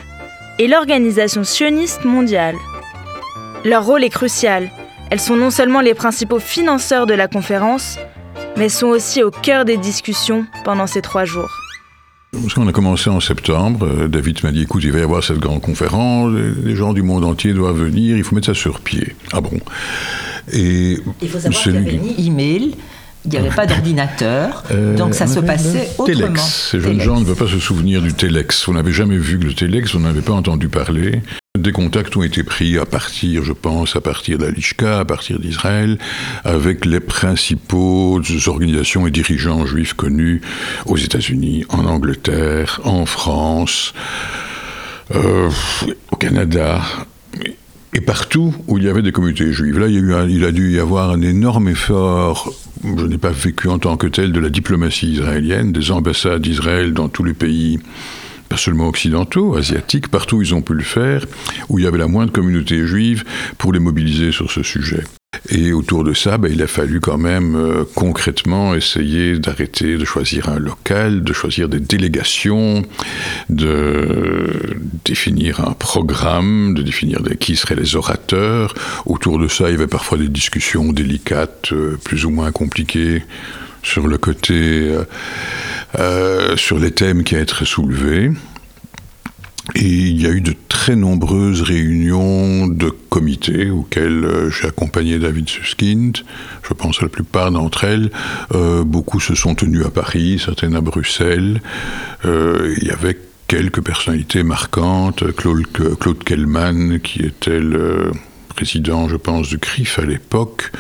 et 0.60 0.68
l'Organisation 0.68 1.44
sioniste 1.44 2.06
mondiale. 2.06 2.56
Leur 3.66 3.86
rôle 3.86 4.04
est 4.04 4.10
crucial. 4.10 4.70
Elles 5.10 5.20
sont 5.20 5.36
non 5.36 5.50
seulement 5.50 5.82
les 5.82 5.94
principaux 5.94 6.40
financeurs 6.40 7.06
de 7.06 7.14
la 7.14 7.28
conférence, 7.28 7.98
mais 8.58 8.70
sont 8.70 8.88
aussi 8.88 9.24
au 9.24 9.32
cœur 9.32 9.66
des 9.66 9.78
discussions 9.78 10.46
pendant 10.64 10.88
ces 10.88 11.02
trois 11.02 11.26
jours. 11.26 11.50
On 12.58 12.68
a 12.68 12.72
commencé 12.72 13.10
en 13.10 13.20
septembre. 13.20 13.86
Euh, 13.86 14.08
David 14.08 14.44
m'a 14.44 14.52
dit 14.52 14.62
écoute, 14.62 14.84
il 14.84 14.92
va 14.92 15.00
y 15.00 15.04
avoir 15.04 15.24
cette 15.24 15.40
grande 15.40 15.62
conférence, 15.62 16.32
les 16.32 16.76
gens 16.76 16.94
du 16.94 17.02
monde 17.02 17.26
entier 17.26 17.54
doivent 17.54 17.78
venir, 17.78 18.16
il 18.18 18.24
faut 18.24 18.36
mettre 18.36 18.48
ça 18.48 18.54
sur 18.54 18.80
pied. 18.80 19.16
Ah 19.34 19.42
bon? 19.42 19.60
Et 20.52 20.98
Il 21.22 21.30
faut 21.30 21.40
savoir 21.40 21.62
qu'il 21.62 21.72
n'y 21.72 21.78
avait 21.78 21.98
ni 21.98 22.28
email, 22.28 22.76
il 23.26 23.32
n'y 23.32 23.38
avait 23.38 23.50
pas 23.50 23.66
d'ordinateur, 23.66 24.64
euh, 24.72 24.96
donc 24.96 25.14
ça 25.14 25.28
se 25.28 25.40
passait 25.40 25.90
autrement. 25.98 26.28
Telex. 26.28 26.70
Ces 26.72 26.80
jeunes 26.80 27.02
gens 27.02 27.20
ne 27.20 27.26
veulent 27.26 27.36
pas 27.36 27.48
se 27.48 27.60
souvenir 27.60 28.02
du 28.02 28.14
Telex. 28.14 28.68
On 28.68 28.74
n'avait 28.74 28.94
jamais 28.94 29.18
vu 29.18 29.38
le 29.38 29.54
Telex, 29.54 29.94
on 29.94 30.00
n'avait 30.00 30.22
pas 30.22 30.34
entendu 30.34 30.70
parler. 30.70 31.22
Des 31.58 31.72
contacts 31.74 32.16
ont 32.16 32.24
été 32.24 32.44
pris 32.44 32.78
à 32.78 32.86
partir, 32.86 33.44
je 33.44 33.52
pense, 33.52 33.96
à 33.96 34.02
partir 34.02 34.38
d'Alishka, 34.38 35.00
à 35.00 35.06
partir 35.06 35.40
d'Israël, 35.40 35.98
avec 36.46 36.86
les 36.86 37.02
principaux 37.02 38.22
organisations 38.48 39.06
et 39.06 39.12
dirigeants 39.12 39.66
juifs 39.66 39.94
connus 39.94 40.42
aux 40.86 40.96
États-Unis, 40.96 41.66
en 41.70 41.86
Angleterre, 41.86 42.80
en 42.86 43.06
France, 43.06 43.94
euh, 45.14 45.50
au 46.12 46.16
Canada, 46.16 46.82
et 47.94 48.02
partout 48.02 48.54
où 48.68 48.78
il 48.78 48.84
y 48.84 48.90
avait 48.90 49.02
des 49.02 49.12
communautés 49.12 49.52
juives. 49.52 49.80
Là, 49.80 49.88
il, 49.88 50.46
a 50.46 50.52
dû 50.52 50.74
y 50.74 50.80
avoir 50.80 51.12
un 51.12 51.22
énorme 51.22 51.70
effort, 51.70 52.54
je 52.84 53.06
n'ai 53.06 53.18
pas 53.18 53.32
vécu 53.32 53.68
en 53.68 53.80
tant 53.80 53.98
que 53.98 54.08
tel, 54.08 54.32
de 54.32 54.40
la 54.40 54.50
diplomatie 54.50 55.14
israélienne, 55.14 55.72
des 55.72 55.92
ambassades 55.92 56.42
d'Israël 56.42 56.94
dans 56.94 57.10
tous 57.10 57.24
les 57.24 57.34
pays 57.34 57.80
pas 58.48 58.58
seulement 58.58 58.88
occidentaux, 58.88 59.56
asiatiques, 59.56 60.08
partout 60.08 60.38
où 60.38 60.42
ils 60.42 60.56
ont 60.56 60.64
pu 60.64 60.74
le 60.74 60.84
faire, 60.84 61.26
où 61.70 61.78
il 61.78 61.86
y 61.86 61.88
avait 61.88 62.00
la 62.00 62.08
moindre 62.08 62.32
communauté 62.32 62.86
juive, 62.86 63.24
pour 63.60 63.72
les 63.72 63.80
mobiliser 63.80 64.32
sur 64.32 64.52
ce 64.52 64.64
sujet. 64.64 65.04
Et 65.50 65.72
autour 65.72 66.04
de 66.04 66.14
ça, 66.14 66.40
ben, 66.40 66.52
il 66.52 66.62
a 66.64 66.68
fallu 66.68 67.00
quand 67.00 67.20
même 67.20 67.56
euh, 67.56 67.84
concrètement 67.94 68.74
essayer 68.74 69.38
d'arrêter 69.38 69.96
de 69.96 70.04
choisir 70.04 70.50
un 70.50 70.58
local, 70.58 71.24
de 71.24 71.34
choisir 71.34 71.70
des 71.70 71.80
délégations, 71.80 72.84
de 73.50 74.78
définir 75.06 75.60
un 75.68 75.74
programme, 75.74 76.74
de 76.74 76.82
définir 76.82 77.20
qui 77.40 77.56
seraient 77.56 77.76
les 77.76 77.96
orateurs. 77.96 78.74
Autour 79.06 79.40
de 79.40 79.48
ça, 79.48 79.70
il 79.70 79.72
y 79.72 79.76
avait 79.76 79.88
parfois 79.88 80.18
des 80.18 80.30
discussions 80.30 80.92
délicates, 80.94 81.72
euh, 81.72 81.98
plus 82.04 82.26
ou 82.26 82.30
moins 82.30 82.52
compliquées 82.52 83.24
sur 83.82 84.08
le 84.08 84.18
côté, 84.18 84.96
euh, 85.98 86.58
sur 86.58 86.80
les 86.80 86.92
thèmes 86.92 87.24
qui 87.24 87.36
allaient 87.36 87.44
être 87.44 87.66
soulevés. 87.66 88.32
Et 89.76 89.86
il 89.86 90.22
y 90.22 90.26
a 90.26 90.32
eu 90.32 90.42
de 90.42 90.56
très 90.68 90.96
nombreuses 90.96 91.62
réunions 91.62 92.68
de 92.68 92.90
comités 92.90 93.70
auxquelles 93.70 94.26
euh, 94.26 94.50
j'ai 94.50 94.68
accompagné 94.68 95.20
David 95.20 95.48
Suskind. 95.48 96.18
Je 96.68 96.74
pense 96.74 97.00
à 97.00 97.04
la 97.04 97.10
plupart 97.10 97.52
d'entre 97.52 97.84
elles. 97.84 98.12
Euh, 98.56 98.84
beaucoup 98.84 99.20
se 99.20 99.36
sont 99.36 99.56
tenues 99.56 99.84
à 99.84 99.92
Paris, 99.92 100.42
certaines 100.44 100.76
à 100.76 100.82
Bruxelles. 100.82 101.62
Euh, 102.26 102.76
il 102.82 102.88
y 102.88 102.92
avait 102.92 103.18
quelques 103.50 103.84
personnalités 103.84 104.44
marquantes. 104.44 105.36
Claude, 105.36 105.66
Claude 106.00 106.24
qui 107.02 107.24
était 107.24 107.60
le 107.60 108.12
président, 108.50 109.10
je 109.10 109.16
pense, 109.18 109.50
du 109.50 109.58
CRIF 109.58 110.00
à 110.00 110.06
l'époque. 110.06 110.72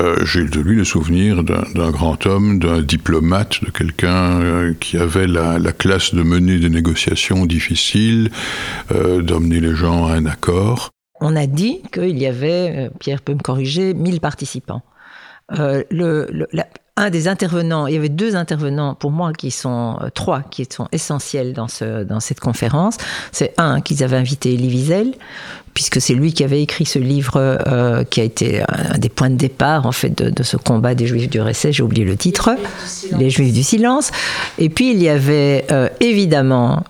Euh, 0.00 0.24
j'ai 0.24 0.44
de 0.44 0.60
lui 0.60 0.76
le 0.76 0.84
souvenir 0.84 1.42
d'un 1.42 1.90
grand 1.90 2.24
homme, 2.26 2.58
d'un 2.60 2.80
diplomate, 2.80 3.64
de 3.64 3.70
quelqu'un 3.70 4.40
euh, 4.40 4.74
qui 4.78 4.96
avait 4.98 5.26
la, 5.26 5.58
classe 5.72 6.14
de 6.14 6.22
mener 6.22 6.58
des 6.58 6.70
négociations 6.70 7.44
difficiles, 7.44 8.30
euh, 8.92 9.20
d'emmener 9.20 9.58
les 9.58 9.74
gens 9.74 10.06
à 10.06 10.12
un 10.12 10.26
accord. 10.26 10.90
On 11.20 11.34
a 11.34 11.46
dit 11.46 11.82
qu'il 11.92 12.18
y 12.18 12.26
avait, 12.26 12.90
Pierre 13.00 13.20
peut 13.20 13.34
me 13.34 13.40
corriger, 13.40 13.94
1000 13.94 14.20
participants. 14.20 14.82
le, 15.50 16.46
un 16.98 17.10
des 17.10 17.28
intervenants, 17.28 17.86
il 17.86 17.94
y 17.94 17.96
avait 17.96 18.08
deux 18.08 18.36
intervenants 18.36 18.94
pour 18.94 19.10
moi 19.10 19.32
qui 19.34 19.50
sont 19.50 19.98
euh, 20.00 20.08
trois 20.14 20.42
qui 20.42 20.66
sont 20.70 20.88
essentiels 20.92 21.52
dans 21.52 21.68
ce 21.68 22.04
dans 22.04 22.20
cette 22.20 22.40
conférence. 22.40 22.96
C'est 23.32 23.52
un 23.58 23.82
qu'ils 23.82 24.02
avaient 24.02 24.16
invité 24.16 24.54
Elie 24.54 24.68
Wiesel, 24.68 25.12
puisque 25.74 26.00
c'est 26.00 26.14
lui 26.14 26.32
qui 26.32 26.42
avait 26.42 26.62
écrit 26.62 26.86
ce 26.86 26.98
livre 26.98 27.36
euh, 27.36 28.02
qui 28.04 28.22
a 28.22 28.24
été 28.24 28.62
un 28.62 28.96
des 28.96 29.10
points 29.10 29.28
de 29.28 29.36
départ 29.36 29.84
en 29.84 29.92
fait 29.92 30.10
de, 30.10 30.42
ce 30.42 30.56
combat 30.56 30.94
des 30.94 31.06
Juifs 31.06 31.28
du 31.28 31.38
RSS. 31.38 31.72
J'ai 31.72 31.82
oublié 31.82 32.06
le 32.06 32.16
titre, 32.16 32.56
Les 33.18 33.28
Juifs 33.28 33.52
du 33.52 33.62
silence. 33.62 34.10
Et 34.58 34.70
puis 34.70 34.92
il 34.92 35.02
y 35.02 35.10
avait 35.10 35.66
euh, 35.70 35.90
évidemment 36.00 36.82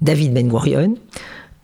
David 0.00 0.32
Ben 0.32 0.48
Gurion 0.48 0.94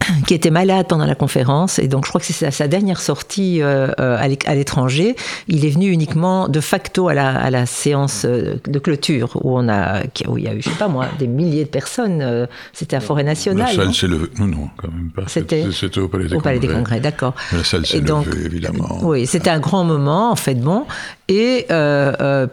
qui 0.26 0.34
était 0.34 0.50
malade 0.50 0.86
pendant 0.88 1.06
la 1.06 1.14
conférence, 1.14 1.78
et 1.78 1.88
donc 1.88 2.04
je 2.04 2.10
crois 2.10 2.20
que 2.20 2.26
c'est 2.26 2.50
sa 2.50 2.68
dernière 2.68 3.00
sortie 3.00 3.62
euh, 3.62 3.88
euh, 4.00 4.18
à 4.18 4.54
l'étranger. 4.54 5.16
Il 5.48 5.64
est 5.64 5.70
venu 5.70 5.90
uniquement 5.90 6.48
de 6.48 6.60
facto 6.60 7.08
à 7.08 7.14
la, 7.14 7.30
à 7.30 7.50
la 7.50 7.66
séance 7.66 8.24
euh, 8.24 8.56
de 8.66 8.78
clôture, 8.78 9.38
où, 9.44 9.58
on 9.58 9.68
a, 9.68 10.02
où 10.26 10.38
il 10.38 10.44
y 10.44 10.48
a 10.48 10.54
eu, 10.54 10.62
je 10.62 10.68
sais 10.68 10.76
pas 10.76 10.88
moi, 10.88 11.06
des 11.18 11.26
milliers 11.26 11.64
de 11.64 11.70
personnes. 11.70 12.48
C'était 12.72 12.96
à 12.96 13.00
Forêt 13.00 13.24
Nationale. 13.24 13.76
La 13.76 13.84
salle 13.84 13.94
s'est 13.94 14.06
levée. 14.06 14.28
Non, 14.38 14.46
non, 14.46 14.68
quand 14.76 14.88
même 14.88 15.10
pas. 15.10 15.24
C'était 15.26 15.64
au 15.98 16.08
Palais 16.08 16.28
des 16.28 16.36
au 16.36 16.40
Palais 16.40 16.58
des 16.58 16.68
Congrès, 16.68 17.00
d'accord. 17.00 17.34
La 17.52 17.64
salle 17.64 17.86
s'est 17.86 18.00
levée, 18.00 18.46
évidemment. 18.46 18.98
Oui, 19.02 19.26
c'était 19.26 19.50
un 19.50 19.60
grand 19.60 19.84
moment, 19.84 20.30
en 20.30 20.36
fait, 20.36 20.54
bon. 20.54 20.86
Et 21.28 21.66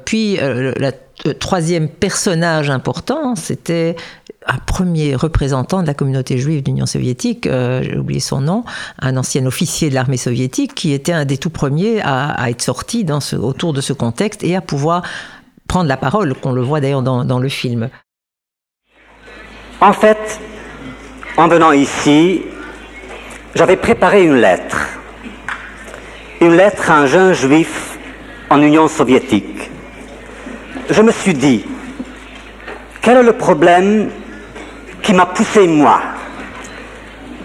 puis, 0.05 0.37
la 0.37 0.91
troisième 1.39 1.87
personnage 1.87 2.69
important, 2.69 3.35
c'était 3.35 3.95
un 4.47 4.57
premier 4.57 5.15
représentant 5.15 5.81
de 5.81 5.87
la 5.87 5.93
communauté 5.93 6.37
juive 6.37 6.61
de 6.61 6.67
l'Union 6.67 6.85
soviétique, 6.85 7.47
euh, 7.47 7.81
j'ai 7.83 7.97
oublié 7.97 8.19
son 8.19 8.41
nom, 8.41 8.63
un 8.99 9.17
ancien 9.17 9.45
officier 9.45 9.89
de 9.89 9.95
l'armée 9.95 10.17
soviétique 10.17 10.75
qui 10.75 10.93
était 10.93 11.13
un 11.13 11.25
des 11.25 11.37
tout 11.37 11.49
premiers 11.49 12.01
à, 12.03 12.49
être 12.49 12.61
sorti 12.61 13.05
autour 13.33 13.73
de 13.73 13.81
ce 13.81 13.93
contexte 13.93 14.43
et 14.43 14.55
à 14.55 14.61
pouvoir 14.61 15.03
prendre 15.67 15.89
la 15.89 15.97
parole, 15.97 16.35
qu'on 16.35 16.51
le 16.51 16.61
voit 16.61 16.79
d'ailleurs 16.79 17.01
dans 17.01 17.39
le 17.39 17.49
film. 17.49 17.89
En 19.81 19.93
fait, 19.93 20.39
en 21.37 21.47
venant 21.47 21.71
ici, 21.71 22.41
j'avais 23.55 23.77
préparé 23.77 24.23
une 24.23 24.35
lettre. 24.35 24.87
Une 26.39 26.55
lettre 26.55 26.91
à 26.91 26.99
un 26.99 27.05
jeune 27.07 27.33
juif 27.33 27.97
en 28.49 28.61
Union 28.61 28.87
soviétique. 28.87 29.69
Je 30.89 31.01
me 31.01 31.11
suis 31.11 31.33
dit, 31.33 31.65
quel 33.01 33.17
est 33.17 33.23
le 33.23 33.33
problème 33.33 34.09
qui 35.05 35.13
m'a 35.13 35.27
poussé 35.27 35.67
moi 35.67 36.01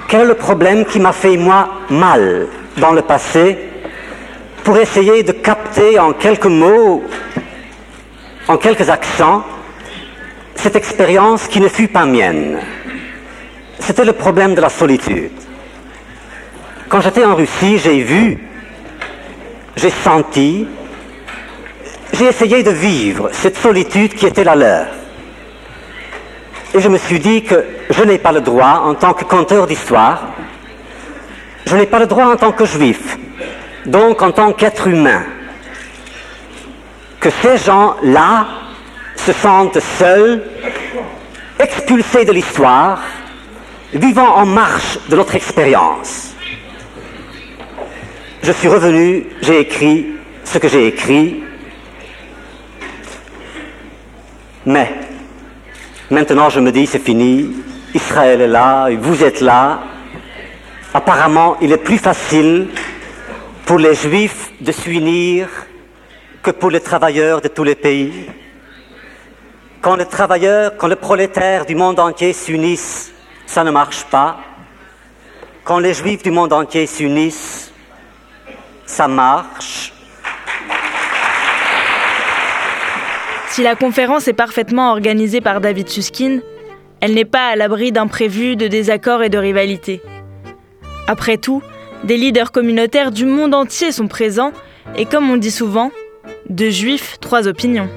Quel 0.08 0.22
est 0.22 0.24
le 0.24 0.34
problème 0.34 0.86
qui 0.86 0.98
m'a 0.98 1.12
fait 1.12 1.36
moi 1.36 1.68
mal 1.90 2.48
dans 2.78 2.92
le 2.92 3.02
passé 3.02 3.58
pour 4.64 4.78
essayer 4.78 5.22
de 5.22 5.32
capter 5.32 5.98
en 5.98 6.14
quelques 6.14 6.46
mots, 6.46 7.04
en 8.48 8.56
quelques 8.56 8.88
accents, 8.88 9.44
cette 10.54 10.74
expérience 10.74 11.46
qui 11.48 11.60
ne 11.60 11.68
fut 11.68 11.88
pas 11.88 12.06
mienne? 12.06 12.58
C'était 13.78 14.06
le 14.06 14.14
problème 14.14 14.54
de 14.54 14.62
la 14.62 14.70
solitude. 14.70 15.32
Quand 16.88 17.02
j'étais 17.02 17.24
en 17.24 17.34
Russie, 17.34 17.78
j'ai 17.78 18.00
vu, 18.02 18.38
j'ai 19.76 19.90
senti, 19.90 20.66
j'ai 22.14 22.24
essayé 22.24 22.62
de 22.62 22.70
vivre 22.70 23.28
cette 23.32 23.58
solitude 23.58 24.14
qui 24.14 24.26
était 24.26 24.44
la 24.44 24.56
leur. 24.56 24.99
Et 26.72 26.80
je 26.80 26.88
me 26.88 26.98
suis 26.98 27.18
dit 27.18 27.42
que 27.42 27.64
je 27.90 28.02
n'ai 28.04 28.18
pas 28.18 28.32
le 28.32 28.40
droit, 28.40 28.82
en 28.84 28.94
tant 28.94 29.12
que 29.12 29.24
conteur 29.24 29.66
d'histoire, 29.66 30.28
je 31.66 31.76
n'ai 31.76 31.86
pas 31.86 31.98
le 31.98 32.06
droit 32.06 32.26
en 32.26 32.36
tant 32.36 32.52
que 32.52 32.64
juif, 32.64 33.18
donc 33.86 34.22
en 34.22 34.30
tant 34.30 34.52
qu'être 34.52 34.86
humain, 34.86 35.24
que 37.18 37.30
ces 37.30 37.58
gens-là 37.58 38.46
se 39.16 39.32
sentent 39.32 39.80
seuls, 39.80 40.42
expulsés 41.58 42.24
de 42.24 42.32
l'histoire, 42.32 43.00
vivant 43.92 44.36
en 44.36 44.46
marche 44.46 44.98
de 45.08 45.16
notre 45.16 45.34
expérience. 45.34 46.34
Je 48.42 48.52
suis 48.52 48.68
revenu, 48.68 49.26
j'ai 49.42 49.60
écrit 49.60 50.06
ce 50.44 50.58
que 50.58 50.68
j'ai 50.68 50.86
écrit, 50.86 51.42
mais 54.64 55.09
Maintenant, 56.10 56.50
je 56.50 56.58
me 56.58 56.72
dis, 56.72 56.86
c'est 56.86 56.98
fini. 56.98 57.52
Israël 57.94 58.40
est 58.40 58.48
là, 58.48 58.88
vous 58.96 59.22
êtes 59.22 59.40
là. 59.40 59.80
Apparemment, 60.92 61.56
il 61.60 61.70
est 61.70 61.76
plus 61.76 61.98
facile 61.98 62.66
pour 63.64 63.78
les 63.78 63.94
Juifs 63.94 64.50
de 64.60 64.72
s'unir 64.72 65.48
que 66.42 66.50
pour 66.50 66.70
les 66.70 66.80
travailleurs 66.80 67.40
de 67.40 67.46
tous 67.46 67.62
les 67.62 67.76
pays. 67.76 68.26
Quand 69.80 69.94
les 69.94 70.06
travailleurs, 70.06 70.76
quand 70.76 70.88
les 70.88 70.96
prolétaires 70.96 71.64
du 71.64 71.76
monde 71.76 72.00
entier 72.00 72.32
s'unissent, 72.32 73.12
ça 73.46 73.62
ne 73.62 73.70
marche 73.70 74.02
pas. 74.06 74.40
Quand 75.62 75.78
les 75.78 75.94
Juifs 75.94 76.24
du 76.24 76.32
monde 76.32 76.52
entier 76.52 76.88
s'unissent, 76.88 77.70
ça 78.84 79.06
marche. 79.06 79.89
Si 83.50 83.62
la 83.62 83.74
conférence 83.74 84.28
est 84.28 84.32
parfaitement 84.32 84.90
organisée 84.90 85.40
par 85.40 85.60
David 85.60 85.88
Suskin, 85.88 86.40
elle 87.00 87.14
n'est 87.14 87.24
pas 87.24 87.48
à 87.48 87.56
l'abri 87.56 87.90
d'imprévus, 87.90 88.56
de 88.56 88.68
désaccords 88.68 89.22
et 89.22 89.28
de 89.28 89.38
rivalités. 89.38 90.00
Après 91.08 91.36
tout, 91.36 91.62
des 92.04 92.16
leaders 92.16 92.52
communautaires 92.52 93.10
du 93.10 93.26
monde 93.26 93.54
entier 93.54 93.90
sont 93.90 94.06
présents 94.06 94.52
et 94.96 95.04
comme 95.04 95.28
on 95.30 95.36
dit 95.36 95.50
souvent, 95.50 95.90
deux 96.48 96.70
juifs, 96.70 97.18
trois 97.20 97.48
opinions. 97.48 97.88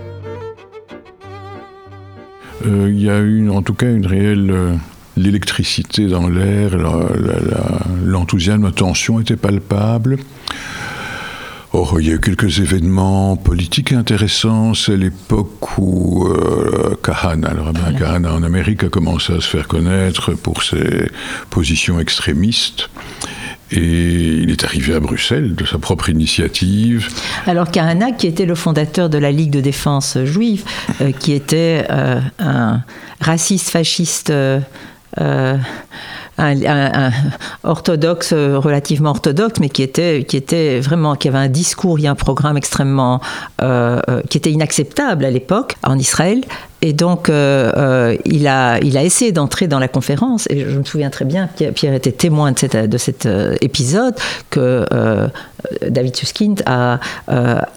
Euh, 2.66 2.88
il 2.90 3.02
y 3.02 3.10
a 3.10 3.20
eu 3.20 3.50
en 3.50 3.62
tout 3.62 3.74
cas 3.76 3.92
une 3.92 4.08
réelle... 4.08 4.52
Euh, 4.52 4.74
l'électricité 5.16 6.08
dans 6.08 6.28
l'air, 6.28 6.76
l'enthousiasme, 8.04 8.66
la, 8.66 8.72
tension 8.72 9.20
était 9.20 9.36
palpable. 9.36 10.18
Or, 11.76 12.00
il 12.00 12.08
y 12.08 12.12
a 12.12 12.14
eu 12.14 12.20
quelques 12.20 12.60
événements 12.60 13.36
politiques 13.36 13.94
intéressants. 13.94 14.76
C'est 14.76 14.96
l'époque 14.96 15.80
où 15.80 16.28
euh, 16.28 16.96
Kahana, 17.04 17.52
le 17.56 17.62
rabbin 17.62 17.92
Kahana 17.98 18.32
en 18.32 18.44
Amérique, 18.44 18.84
a 18.84 18.90
commencé 18.90 19.34
à 19.34 19.42
se 19.42 19.48
faire 19.48 19.68
connaître 19.68 20.34
pour 20.34 20.62
ses 20.62 21.10
positions 21.50 22.00
extrémistes. 22.00 22.92
Et 23.72 23.80
il 24.44 24.52
est 24.52 24.64
arrivé 24.64 24.94
à 24.94 25.00
Bruxelles 25.00 25.56
de 25.56 25.66
sa 25.66 25.80
propre 25.80 26.10
initiative. 26.10 27.08
Alors 27.48 27.72
Kahana, 27.72 28.12
qui 28.12 28.28
était 28.28 28.46
le 28.46 28.54
fondateur 28.54 29.10
de 29.10 29.18
la 29.18 29.32
Ligue 29.32 29.50
de 29.50 29.62
défense 29.62 30.20
juive, 30.26 30.64
euh, 31.02 31.12
qui 31.12 31.34
était 31.34 31.88
euh, 31.90 32.20
un 32.38 32.84
raciste 33.20 33.72
fasciste 33.72 34.32
un, 36.38 37.12
orthodoxe, 37.64 38.32
euh, 38.34 38.58
relativement 38.58 39.12
orthodoxe, 39.12 39.60
mais 39.60 39.70
qui 39.70 39.84
était, 39.84 40.24
qui 40.28 40.38
était 40.38 40.80
vraiment, 40.80 41.16
qui 41.16 41.28
avait 41.28 41.38
un 41.38 41.50
discours 41.50 42.00
et 42.00 42.08
un 42.08 42.16
programme 42.16 42.58
extrêmement, 42.58 43.22
euh, 43.62 44.00
euh, 44.10 44.22
qui 44.30 44.38
était 44.38 44.52
inacceptable 44.52 45.26
à 45.26 45.32
l'époque 45.32 45.76
en 45.84 45.98
Israël. 45.98 46.44
Et 46.82 46.92
donc, 46.92 47.30
il, 47.30 48.48
a, 48.48 48.78
il 48.82 48.98
a 48.98 49.04
essayé 49.04 49.32
d'entrer 49.32 49.68
dans 49.68 49.80
la 49.80 49.88
conférence, 49.88 50.48
et 50.50 50.70
je 50.70 50.78
me 50.78 50.84
souviens 50.84 51.10
très 51.10 51.24
bien, 51.24 51.48
Pierre, 51.74 51.94
était 51.94 52.12
témoin 52.12 52.52
de, 52.52 52.60
cette, 52.60 52.76
de 52.76 52.98
cet 52.98 53.26
épisode, 53.62 54.16
que 54.50 54.86
David 55.88 56.14
Suskind 56.18 56.62
a 56.66 57.00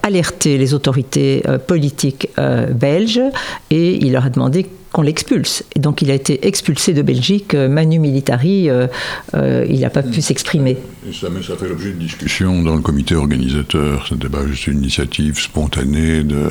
alerté 0.03 0.57
les 0.57 0.73
autorités 0.73 1.41
politiques 1.67 2.27
belges, 2.69 3.21
et 3.69 4.05
il 4.05 4.11
leur 4.11 4.25
a 4.25 4.29
demandé 4.29 4.67
qu'on 4.97 5.03
l'expulse. 5.03 5.63
Et 5.75 5.79
donc 5.79 6.01
il 6.01 6.09
a 6.09 6.15
été 6.15 6.47
expulsé 6.47 6.93
de 6.93 7.03
Belgique, 7.03 7.53
euh, 7.53 7.69
Manu 7.69 7.99
Militari, 7.99 8.67
euh, 8.67 8.87
euh, 9.35 9.63
il 9.69 9.81
n'a 9.81 9.91
pas 9.91 10.01
pu 10.01 10.23
s'exprimer. 10.23 10.75
Ça, 11.13 11.27
ça 11.47 11.55
fait 11.55 11.69
l'objet 11.69 11.91
de 11.91 11.99
discussion 11.99 12.63
dans 12.63 12.75
le 12.75 12.81
comité 12.81 13.13
organisateur. 13.13 14.07
Ce 14.07 14.15
n'était 14.15 14.27
pas 14.27 14.47
juste 14.47 14.65
une 14.65 14.79
initiative 14.79 15.39
spontanée 15.39 16.23
de, 16.23 16.49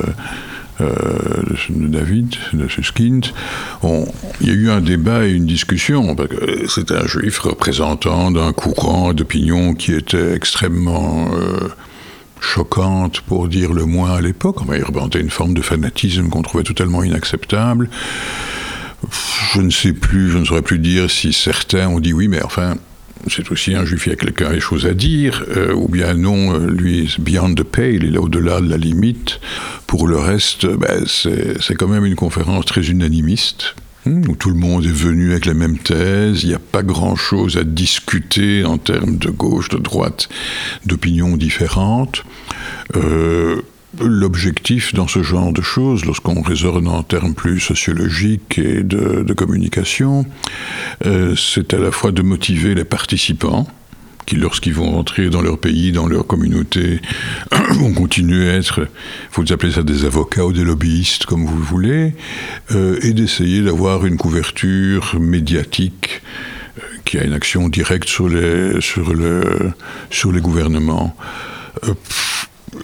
de 0.79 1.87
David, 1.87 2.35
de 2.53 2.69
Suskind. 2.69 3.25
il 3.83 4.47
y 4.47 4.51
a 4.51 4.53
eu 4.53 4.69
un 4.69 4.79
débat 4.79 5.25
et 5.25 5.31
une 5.31 5.45
discussion. 5.45 6.15
C'est 6.69 6.91
un 6.91 7.05
juif 7.05 7.39
représentant 7.39 8.31
d'un 8.31 8.53
courant 8.53 9.13
d'opinion 9.13 9.73
qui 9.73 9.91
était 9.93 10.33
extrêmement 10.33 11.27
choquante 12.39 13.21
pour 13.21 13.47
dire 13.47 13.73
le 13.73 13.85
moins 13.85 14.15
à 14.15 14.21
l'époque. 14.21 14.57
Il 14.73 14.83
représentait 14.83 15.19
une 15.19 15.29
forme 15.29 15.53
de 15.53 15.61
fanatisme 15.61 16.29
qu'on 16.29 16.41
trouvait 16.41 16.63
totalement 16.63 17.03
inacceptable. 17.03 17.89
Je 19.53 19.61
ne 19.61 19.69
sais 19.69 19.93
plus, 19.93 20.31
je 20.31 20.37
ne 20.37 20.45
saurais 20.45 20.61
plus 20.61 20.79
dire 20.79 21.09
si 21.09 21.33
certains 21.33 21.87
ont 21.87 21.99
dit 21.99 22.13
oui, 22.13 22.27
mais 22.27 22.43
enfin, 22.43 22.75
c'est 23.29 23.51
aussi 23.51 23.75
un 23.75 23.85
juif, 23.85 24.07
il 24.07 24.09
y 24.09 24.13
a 24.13 24.15
quelqu'un 24.15 24.51
des 24.51 24.59
choses 24.59 24.85
à 24.85 24.93
dire, 24.93 25.43
euh, 25.55 25.73
ou 25.73 25.87
bien 25.87 26.13
non, 26.13 26.53
euh, 26.53 26.67
lui, 26.67 27.13
beyond 27.19 27.53
the 27.53 27.63
pale, 27.63 28.03
il 28.03 28.15
est 28.15 28.19
au-delà 28.19 28.61
de 28.61 28.69
la 28.69 28.77
limite. 28.77 29.39
Pour 29.85 30.07
le 30.07 30.17
reste, 30.17 30.65
ben, 30.65 31.05
c'est 31.05 31.75
quand 31.75 31.87
même 31.87 32.05
une 32.05 32.15
conférence 32.15 32.65
très 32.65 32.87
unanimiste 32.89 33.75
où 34.27 34.35
tout 34.35 34.49
le 34.49 34.55
monde 34.55 34.85
est 34.85 34.91
venu 34.91 35.31
avec 35.31 35.45
la 35.45 35.53
même 35.53 35.77
thèse, 35.77 36.43
il 36.43 36.49
n'y 36.49 36.55
a 36.55 36.59
pas 36.59 36.83
grand-chose 36.83 37.57
à 37.57 37.63
discuter 37.63 38.65
en 38.65 38.77
termes 38.77 39.17
de 39.17 39.29
gauche, 39.29 39.69
de 39.69 39.77
droite, 39.77 40.29
d'opinions 40.85 41.37
différentes. 41.37 42.23
Euh, 42.95 43.61
l'objectif 43.99 44.93
dans 44.93 45.07
ce 45.07 45.23
genre 45.23 45.51
de 45.51 45.61
choses, 45.61 46.05
lorsqu'on 46.05 46.41
raisonne 46.41 46.87
en 46.87 47.03
termes 47.03 47.33
plus 47.33 47.59
sociologiques 47.59 48.59
et 48.59 48.83
de, 48.83 49.33
communication, 49.33 50.25
euh, 51.05 51.35
c'est 51.35 51.73
à 51.73 51.77
la 51.77 51.91
fois 51.91 52.11
de 52.11 52.21
motiver 52.21 52.75
les 52.75 52.85
participants, 52.85 53.67
qui, 54.27 54.35
lorsqu'ils 54.35 54.73
vont 54.73 54.91
rentrer 54.91 55.29
dans 55.31 55.41
leur 55.41 55.57
pays, 55.57 55.91
dans 55.91 56.05
leur 56.05 56.27
communauté, 56.27 56.99
vont 57.71 57.93
continuer 57.93 58.51
à 58.51 58.55
être, 58.55 58.81
il 58.81 58.87
faut 59.31 59.51
appeler 59.51 59.71
ça 59.71 59.81
des 59.81 60.05
avocats 60.05 60.45
ou 60.45 60.53
des 60.53 60.63
lobbyistes, 60.63 61.25
comme 61.25 61.45
vous 61.45 61.63
voulez, 61.63 62.13
euh, 62.71 62.99
et 63.01 63.13
d'essayer 63.13 63.61
d'avoir 63.63 64.05
une 64.05 64.17
couverture 64.17 65.15
médiatique 65.19 66.21
euh, 66.77 66.81
qui 67.05 67.17
a 67.17 67.23
une 67.23 67.33
action 67.33 67.69
directe 67.69 68.09
sur 68.09 68.27
les, 68.27 68.81
sur 68.81 69.13
le, 69.13 69.71
sur 70.11 70.31
les 70.31 70.41
gouvernements. 70.41 71.15
Euh, 71.85 71.93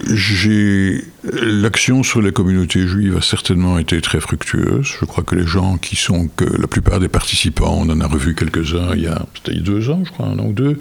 j'ai 0.10 1.04
l'action 1.32 2.04
sur 2.04 2.22
les 2.22 2.32
communautés 2.32 2.88
juives 2.88 3.18
a 3.18 3.22
certainement 3.22 3.80
été 3.80 4.02
très 4.02 4.20
fructueuse. 4.20 4.96
Je 5.00 5.06
crois 5.06 5.24
que 5.24 5.36
les 5.36 5.48
gens 5.48 5.78
qui 5.78 5.96
sont 5.96 6.28
que 6.36 6.44
la 6.44 6.68
plupart 6.68 7.00
des 7.00 7.08
participants, 7.08 7.78
on 7.80 7.90
en 7.90 8.02
a 8.02 8.08
revu 8.08 8.36
quelques-uns 8.36 8.94
il 8.96 9.04
y 9.04 9.08
a 9.08 9.26
deux 9.62 9.90
ans, 9.90 10.02
je 10.04 10.12
crois, 10.12 10.28
un 10.28 10.40
an 10.40 10.48
ou 10.48 10.54
deux. 10.54 10.78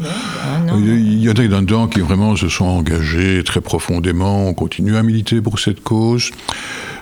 il 0.77 1.23
y 1.23 1.29
en 1.29 1.33
a 1.33 1.61
dedans 1.61 1.87
qui 1.87 2.01
vraiment 2.01 2.35
se 2.37 2.49
sont 2.49 2.65
engagés 2.65 3.43
très 3.45 3.61
profondément, 3.61 4.49
ont 4.49 4.55
continué 4.55 4.97
à 4.97 5.03
militer 5.03 5.41
pour 5.41 5.59
cette 5.59 5.83
cause. 5.83 6.31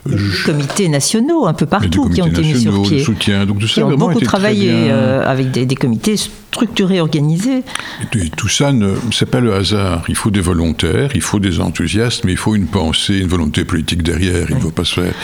Des 0.06 0.16
comités 0.46 0.88
nationaux 0.88 1.46
un 1.46 1.52
peu 1.52 1.66
partout 1.66 2.08
qui 2.08 2.22
ont 2.22 2.26
été 2.26 2.40
mis 2.40 2.60
sur 2.60 2.82
pied. 2.82 3.04
Soutien. 3.04 3.44
Donc, 3.44 3.58
qui 3.58 3.82
ont 3.82 3.96
beaucoup 3.96 4.20
travaillé 4.20 4.70
euh, 4.72 5.22
avec 5.26 5.50
des, 5.50 5.74
comités 5.74 6.16
structurés, 6.16 7.00
organisés. 7.00 7.62
Et 8.14 8.30
tout 8.30 8.48
ça, 8.48 8.70
ce 8.70 9.24
n'est 9.24 9.30
pas 9.30 9.40
le 9.40 9.54
hasard. 9.54 10.04
Il 10.08 10.16
faut 10.16 10.30
des 10.30 10.40
volontaires, 10.40 11.10
il 11.14 11.20
faut 11.20 11.38
des 11.38 11.60
enthousiastes, 11.60 12.24
mais 12.24 12.32
il 12.32 12.38
faut 12.38 12.54
une 12.54 12.66
pensée, 12.66 13.18
une 13.18 13.28
volonté 13.30 13.64
politique 13.64 14.02
derrière. 14.02 14.50
Il 14.50 14.56
ne 14.56 14.60
faut 14.60 14.70
pas 14.70 14.84
se 14.84 15.00
faire. 15.00 15.14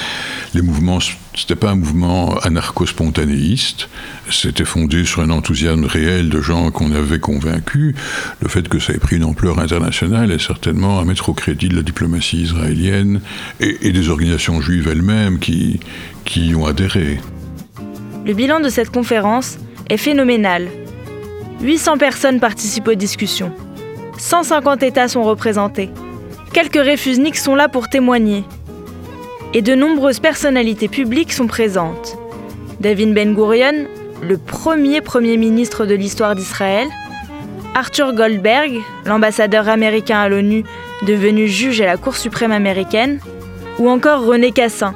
Les 0.55 0.63
mouvements, 0.63 1.01
c'était 1.35 1.57
pas 1.57 1.71
un 1.71 1.75
mouvement 1.75 2.39
anarcho-spontanéiste. 2.39 3.89
C'était 4.31 4.65
fondé 4.65 5.05
sur 5.05 5.21
un 5.21 5.31
enthousiasme 5.31 5.85
réel 5.85 6.31
de 6.31 6.41
gens 6.41 6.71
qu'on 6.71 6.93
avait 6.93 7.19
convaincus. 7.19 7.95
Le 8.41 8.49
fait 8.49 8.69
que 8.69 8.79
ça 8.79 8.95
ait 8.95 8.99
pris 8.99 9.17
une 9.17 9.25
ampleur 9.25 9.59
internationale 9.59 10.33
est 10.33 10.45
certainement 10.45 10.99
à 10.99 11.05
mettre 11.05 11.29
au 11.29 11.35
crédit 11.35 11.69
de 11.69 11.77
la 11.77 11.83
diplomatie 11.83 12.43
israélienne 12.43 13.21
et, 13.61 13.93
des 13.93 14.09
organisations 14.09 14.61
juives 14.61 14.89
elles-mêmes 14.89 15.39
qui, 15.39 15.81
qui 16.25 16.49
y 16.49 16.55
ont 16.55 16.67
adhéré. 16.67 17.21
Le 18.25 18.35
bilan 18.35 18.61
de 18.61 18.69
cette 18.69 18.91
conférence 18.91 19.59
est 19.91 19.97
phénoménal. 19.97 20.69
800 21.63 21.99
personnes 21.99 22.41
participent 22.41 22.89
aux 22.89 22.95
discussions. 22.95 23.53
150 24.19 24.83
États 24.83 25.09
sont 25.09 25.23
représentés. 25.23 25.91
Quelques 26.57 26.83
réfusniks 26.83 27.37
sont 27.37 27.55
là 27.55 27.69
pour 27.69 27.91
témoigner. 27.91 28.43
Et 29.53 29.61
de 29.61 29.75
nombreuses 29.75 30.21
personnalités 30.21 30.89
publiques 30.89 31.35
sont 31.35 31.47
présentes. 31.47 32.17
David 32.81 33.13
Ben 33.13 33.35
Gurion, 33.35 33.87
le 34.23 34.39
premier 34.39 35.03
Premier 35.03 35.37
ministre 35.37 35.85
de 35.85 35.95
l'histoire 35.95 36.35
d'Israël, 36.35 36.89
Arthur 37.75 38.15
Goldberg, 38.15 38.73
l'ambassadeur 39.05 39.69
américain 39.69 40.19
à 40.19 40.31
l'ONU 40.31 40.65
devenu 41.07 41.47
juge 41.47 41.83
à 41.83 41.85
la 41.85 41.99
Cour 41.99 42.17
suprême 42.17 42.53
américaine, 42.53 43.21
ou 43.79 43.91
encore 43.91 44.25
René 44.25 44.51
Cassin, 44.51 44.95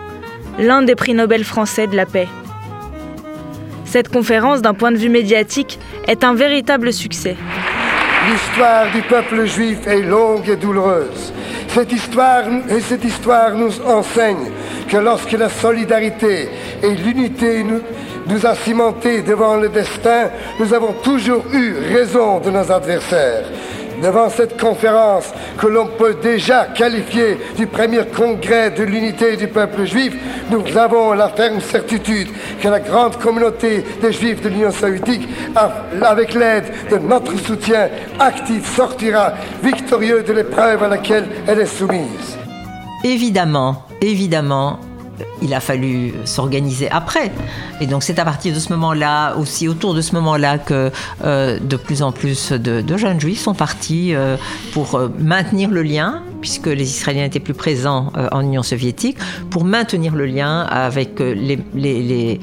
l'un 0.59 0.81
des 0.81 0.94
prix 0.94 1.12
Nobel 1.12 1.44
français 1.44 1.87
de 1.87 1.94
la 1.94 2.07
paix. 2.07 2.29
Cette 3.85 4.09
conférence, 4.09 4.62
d'un 4.62 4.73
point 4.73 4.92
de 4.92 4.96
vue 4.96 5.11
médiatique, 5.11 5.79
est 6.09 6.25
un 6.25 6.33
véritable 6.33 6.90
succès. 6.90 7.37
L'histoire 8.31 8.90
du 8.92 9.03
peuple 9.03 9.44
juif 9.44 9.87
est 9.87 10.01
longue 10.01 10.49
et 10.49 10.57
douloureuse. 10.57 11.35
Cette 11.74 11.92
histoire, 11.92 12.44
et 12.68 12.80
cette 12.80 13.04
histoire 13.04 13.54
nous 13.54 13.80
enseigne 13.83 14.50
que 14.88 14.96
lorsque 14.96 15.33
la 15.33 15.48
solidarité 15.48 16.48
et 16.83 16.94
l'unité 16.96 17.62
nous, 17.62 17.80
nous 18.26 18.44
a 18.44 18.56
cimentés 18.56 19.22
devant 19.22 19.56
le 19.56 19.68
destin, 19.68 20.30
nous 20.59 20.74
avons 20.74 20.92
toujours 20.94 21.44
eu 21.52 21.74
raison 21.92 22.40
de 22.40 22.50
nos 22.50 22.72
adversaires 22.72 23.44
devant 24.02 24.28
cette 24.30 24.60
conférence 24.60 25.32
que 25.58 25.66
l'on 25.66 25.86
peut 25.86 26.16
déjà 26.22 26.66
qualifier 26.66 27.38
du 27.56 27.66
premier 27.66 28.04
congrès 28.06 28.70
de 28.70 28.82
l'unité 28.82 29.36
du 29.36 29.48
peuple 29.48 29.84
juif, 29.84 30.14
nous 30.50 30.76
avons 30.76 31.12
la 31.12 31.28
ferme 31.28 31.60
certitude 31.60 32.28
que 32.60 32.68
la 32.68 32.80
grande 32.80 33.16
communauté 33.18 33.84
des 34.00 34.12
juifs 34.12 34.42
de 34.42 34.48
l'Union 34.48 34.70
soviétique, 34.70 35.28
avec 36.02 36.34
l'aide 36.34 36.72
de 36.90 36.98
notre 36.98 37.36
soutien 37.38 37.88
actif, 38.18 38.74
sortira 38.74 39.32
victorieux 39.62 40.22
de 40.22 40.32
l'épreuve 40.32 40.82
à 40.82 40.88
laquelle 40.88 41.26
elle 41.46 41.60
est 41.60 41.66
soumise. 41.66 42.38
Évidemment, 43.04 43.84
évidemment, 44.02 44.78
il 45.42 45.54
a 45.54 45.61
fallu 45.61 46.14
s'organiser 46.24 46.90
après. 46.90 47.33
Et 47.80 47.87
donc 47.87 48.02
c'est 48.02 48.18
à 48.18 48.24
partir 48.24 48.54
de 48.54 48.59
ce 48.59 48.72
moment-là, 48.72 49.37
aussi 49.37 49.68
autour 49.68 49.94
de 49.94 50.00
ce 50.00 50.14
moment-là, 50.14 50.59
que 50.59 50.90
euh, 51.24 51.59
de 51.59 51.76
plus 51.76 52.02
en 52.02 52.12
plus 52.12 52.52
de, 52.52 52.96
jeunes 52.96 53.20
juifs 53.20 53.40
sont 53.40 53.54
partis 53.54 54.14
euh, 54.14 54.37
pour 54.72 54.94
euh, 54.94 55.09
maintenir 55.18 55.70
le 55.70 55.83
lien, 55.83 56.22
puisque 56.40 56.66
les 56.66 56.88
Israéliens 56.90 57.24
étaient 57.24 57.40
plus 57.40 57.54
présents 57.54 58.12
en 58.33 58.40
Union 58.40 58.62
soviétique, 58.62 59.18
pour 59.50 59.64
maintenir 59.64 60.14
le 60.14 60.24
lien 60.24 60.62
avec 60.62 61.20
les, 61.20 61.59
les, 61.74 62.40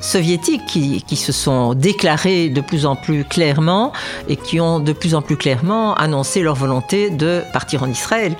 soviétiques 0.00 0.66
qui, 0.66 1.16
se 1.16 1.32
sont 1.32 1.72
déclarés 1.72 2.50
de 2.50 2.60
plus 2.60 2.84
en 2.84 2.94
plus 2.94 3.24
clairement 3.24 3.92
et 4.28 4.36
qui 4.36 4.60
ont 4.60 4.80
de 4.80 4.92
plus 4.92 5.14
en 5.14 5.22
plus 5.22 5.36
clairement 5.36 5.94
annoncé 5.94 6.42
leur 6.42 6.56
volonté 6.56 7.08
de 7.08 7.42
partir 7.52 7.82
en 7.82 7.88
Israël. 7.88 8.36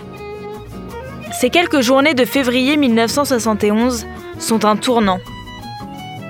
Ces 1.33 1.51
quelques 1.51 1.81
journées 1.81 2.14
de 2.14 2.25
février 2.25 2.77
1971 2.77 4.07
sont 4.38 4.64
un 4.64 4.77
tournant. 4.77 5.18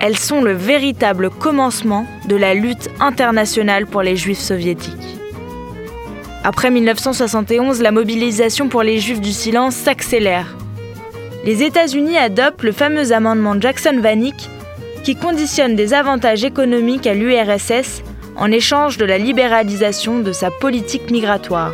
Elles 0.01 0.17
sont 0.17 0.43
le 0.43 0.53
véritable 0.53 1.31
commencement 1.31 2.07
de 2.29 2.37
la 2.37 2.55
lutte 2.55 2.89
internationale 3.01 3.87
pour 3.87 4.03
les 4.03 4.17
juifs 4.17 4.39
soviétiques. 4.41 5.19
Après 6.45 6.71
1971, 6.71 7.83
la 7.83 7.91
mobilisation 7.91 8.69
pour 8.69 8.83
les 8.83 8.99
juifs 8.99 9.21
du 9.21 9.33
silence 9.33 9.75
s'accélère. 9.75 10.57
Les 11.45 11.63
États-Unis 11.63 12.17
adoptent 12.17 12.63
le 12.63 12.73
fameux 12.73 13.13
amendement 13.13 13.61
Jackson-Vanik 13.61 14.49
qui 15.03 15.17
conditionne 15.17 15.75
des 15.75 15.95
avantages 15.95 16.45
économiques 16.45 17.07
à 17.07 17.15
l'URSS 17.15 18.03
en 18.37 18.51
échange 18.51 18.99
de 18.99 19.05
la 19.05 19.19
libéralisation 19.19 20.21
de 20.21 20.33
sa 20.33 20.51
politique 20.51 21.11
migratoire. 21.11 21.73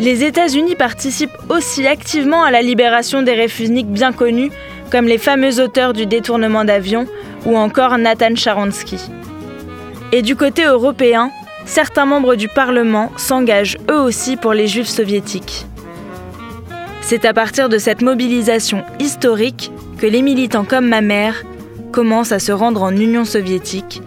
Les 0.00 0.24
États-Unis 0.24 0.76
participent 0.76 1.36
aussi 1.50 1.86
activement 1.86 2.42
à 2.42 2.50
la 2.50 2.62
libération 2.62 3.20
des 3.20 3.34
réfugiés 3.34 3.82
bien 3.82 4.12
connus, 4.12 4.50
comme 4.90 5.04
les 5.04 5.18
fameux 5.18 5.60
auteurs 5.60 5.92
du 5.92 6.06
détournement 6.06 6.64
d'avion 6.64 7.06
ou 7.44 7.54
encore 7.54 7.98
Nathan 7.98 8.34
Sharansky. 8.34 8.96
Et 10.12 10.22
du 10.22 10.36
côté 10.36 10.64
européen, 10.64 11.30
certains 11.66 12.06
membres 12.06 12.34
du 12.34 12.48
Parlement 12.48 13.12
s'engagent 13.18 13.76
eux 13.90 14.00
aussi 14.00 14.38
pour 14.38 14.54
les 14.54 14.68
Juifs 14.68 14.88
soviétiques. 14.88 15.66
C'est 17.02 17.26
à 17.26 17.34
partir 17.34 17.68
de 17.68 17.76
cette 17.76 18.00
mobilisation 18.00 18.82
historique 19.00 19.70
que 19.98 20.06
les 20.06 20.22
militants 20.22 20.64
comme 20.64 20.88
ma 20.88 21.02
mère 21.02 21.44
commencent 21.92 22.32
à 22.32 22.38
se 22.38 22.52
rendre 22.52 22.82
en 22.82 22.96
Union 22.96 23.26
soviétique 23.26 24.00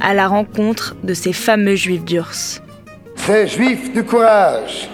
à 0.00 0.12
la 0.12 0.26
rencontre 0.26 0.96
de 1.04 1.14
ces 1.14 1.32
fameux 1.32 1.76
Juifs 1.76 2.04
d'Urs. 2.04 2.60
Ces 3.14 3.46
Juifs 3.46 3.92
du 3.92 4.02
courage 4.02 4.88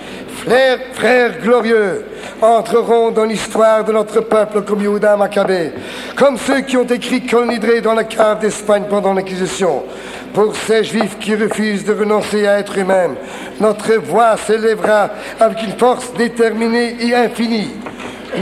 les 0.46 0.76
frères 0.92 1.40
glorieux 1.40 2.04
entreront 2.40 3.10
dans 3.10 3.24
l'histoire 3.24 3.84
de 3.84 3.92
notre 3.92 4.20
peuple 4.20 4.62
comme 4.62 4.82
Yehuda 4.82 5.16
Maccabée, 5.16 5.72
comme 6.16 6.36
ceux 6.36 6.60
qui 6.60 6.76
ont 6.76 6.86
écrit 6.86 7.26
Colnidré 7.26 7.80
dans 7.80 7.94
la 7.94 8.04
cave 8.04 8.40
d'Espagne 8.40 8.84
pendant 8.88 9.14
l'Inquisition. 9.14 9.84
Pour 10.34 10.54
ces 10.54 10.84
juifs 10.84 11.18
qui 11.18 11.34
refusent 11.34 11.84
de 11.84 11.94
renoncer 11.94 12.46
à 12.46 12.58
être 12.58 12.78
eux-mêmes, 12.78 13.14
notre 13.60 13.94
voix 13.94 14.36
s'élèvera 14.36 15.10
avec 15.40 15.62
une 15.62 15.78
force 15.78 16.12
déterminée 16.14 16.96
et 17.00 17.14
infinie. 17.14 17.70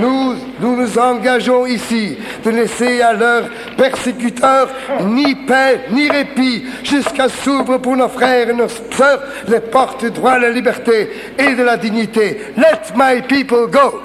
Nous, 0.00 0.34
nous 0.60 0.76
nous 0.76 0.98
engageons 0.98 1.66
ici 1.66 2.16
de 2.44 2.50
laisser 2.50 3.00
à 3.00 3.12
leurs 3.12 3.48
persécuteurs 3.76 4.68
ni 5.04 5.34
paix 5.34 5.86
ni 5.90 6.08
répit 6.08 6.64
jusqu'à 6.82 7.28
s'ouvrir 7.28 7.80
pour 7.80 7.96
nos 7.96 8.08
frères 8.08 8.50
et 8.50 8.54
nos 8.54 8.68
sœurs 8.68 9.22
les 9.48 9.60
portes 9.60 10.04
du 10.04 10.10
droit 10.10 10.32
à 10.32 10.38
la 10.38 10.50
liberté 10.50 11.10
et 11.38 11.54
de 11.54 11.62
la 11.62 11.76
dignité. 11.76 12.38
Let 12.56 12.96
my 12.96 13.20
people 13.22 13.66
go. 13.66 14.00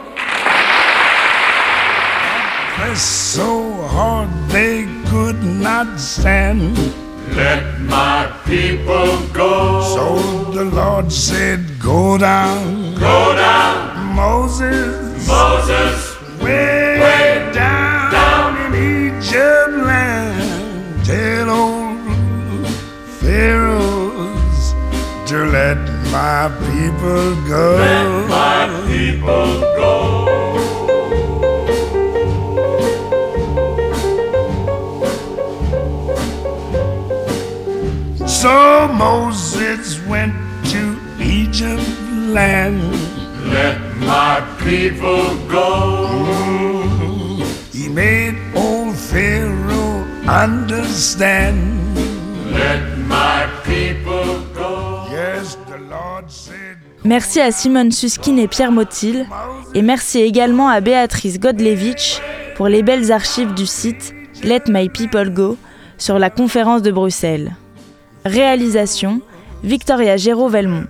so 2.95 3.71
hard 3.93 4.30
they 4.49 4.88
could 5.10 5.41
not 5.43 5.99
stand. 5.99 6.78
Let 7.36 7.80
my 7.82 8.32
people 8.45 9.17
go. 9.34 9.82
So 9.95 10.52
the 10.52 10.65
Lord 10.65 11.12
said, 11.12 11.80
Go 11.80 12.17
down. 12.17 12.95
Go 12.95 13.36
down. 13.36 14.15
Moses 14.15 15.09
Moses 15.27 16.17
way, 16.41 16.99
way 16.99 17.51
down, 17.53 18.12
down 18.12 18.73
in 18.73 19.13
Egypt 19.15 19.71
land. 19.86 21.05
Tell 21.05 21.49
old 21.49 22.67
Pharaohs 23.19 24.73
to 25.29 25.45
let 25.45 25.77
my 26.12 26.49
people 26.71 27.36
go. 27.47 27.75
Let 27.77 28.29
my 28.29 28.67
people 28.88 29.60
go. 29.77 29.89
So 38.25 38.88
Moses 38.88 39.99
went 40.08 40.34
to 40.71 40.97
Egypt 41.19 41.84
land. 42.10 42.82
Let 43.51 43.79
my 43.97 44.48
people 44.60 45.36
go. 45.48 46.08
He 47.74 47.89
made 47.89 48.36
old 48.56 48.95
Pharaoh 48.95 50.06
understand. 50.28 51.58
Let 52.52 52.98
my 53.08 53.48
people 53.63 54.41
go. 54.54 55.08
Yes, 55.12 55.58
the 55.67 55.80
Lord 55.89 56.30
said. 56.30 56.78
Merci 57.06 57.39
à 57.39 57.52
Simone 57.52 57.91
Suskin 57.91 58.38
et 58.38 58.48
Pierre 58.48 58.74
Motil, 58.74 59.26
et 59.74 59.82
merci 59.82 60.19
également 60.19 60.67
à 60.67 60.82
Béatrice 60.82 61.39
Godlevitch 61.39 62.19
pour 62.56 62.67
les 62.67 62.84
belles 62.84 63.12
archives 63.12 63.54
du 63.54 63.65
site 63.65 64.13
Let 64.43 64.63
My 64.67 64.89
People 64.89 65.30
Go 65.30 65.58
sur 65.98 66.19
la 66.19 66.30
conférence 66.30 66.82
de 66.82 66.91
Bruxelles. 66.91 67.56
Réalisation 68.26 69.22
Victoria 69.63 70.17
Géraud-Velmont. 70.17 70.88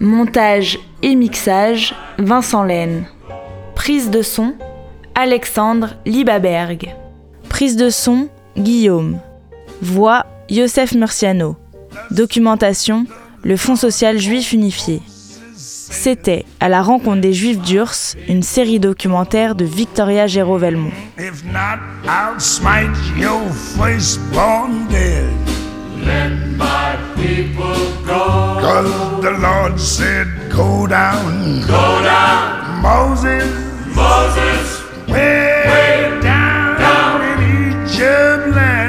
Montage 0.00 0.78
et 1.02 1.14
mixage 1.14 1.94
Vincent 2.18 2.62
Laine. 2.62 3.06
Prise 3.74 4.10
de 4.10 4.22
son 4.22 4.54
Alexandre 5.14 5.94
Libaberg. 6.06 6.94
Prise 7.48 7.76
de 7.76 7.90
son 7.90 8.28
Guillaume. 8.56 9.18
Voix 9.82 10.26
Youssef 10.48 10.92
Murciano. 10.94 11.56
Documentation 12.10 13.06
Le 13.42 13.56
Fonds 13.56 13.76
social 13.76 14.18
juif 14.18 14.52
unifié. 14.52 15.02
C'était 15.56 16.44
À 16.60 16.68
la 16.68 16.82
rencontre 16.82 17.20
des 17.20 17.32
Juifs 17.32 17.60
d'Urs, 17.60 18.16
une 18.28 18.42
série 18.42 18.80
documentaire 18.80 19.54
de 19.54 19.64
Victoria 19.64 20.26
Géraud-Velmont. 20.26 20.90
Let 26.04 26.32
my 26.56 26.96
people 27.16 27.74
go. 28.04 28.24
Cause 28.60 29.22
the 29.22 29.30
Lord 29.32 29.80
said, 29.80 30.26
Go 30.52 30.86
down. 30.86 31.62
Go 31.66 32.02
down. 32.02 32.82
Moses. 32.82 33.44
Moses. 33.96 34.82
Way, 35.08 35.64
way 35.72 36.20
down, 36.22 36.78
down 36.78 37.42
in 37.42 37.86
Egypt 37.86 38.54
land. 38.54 38.83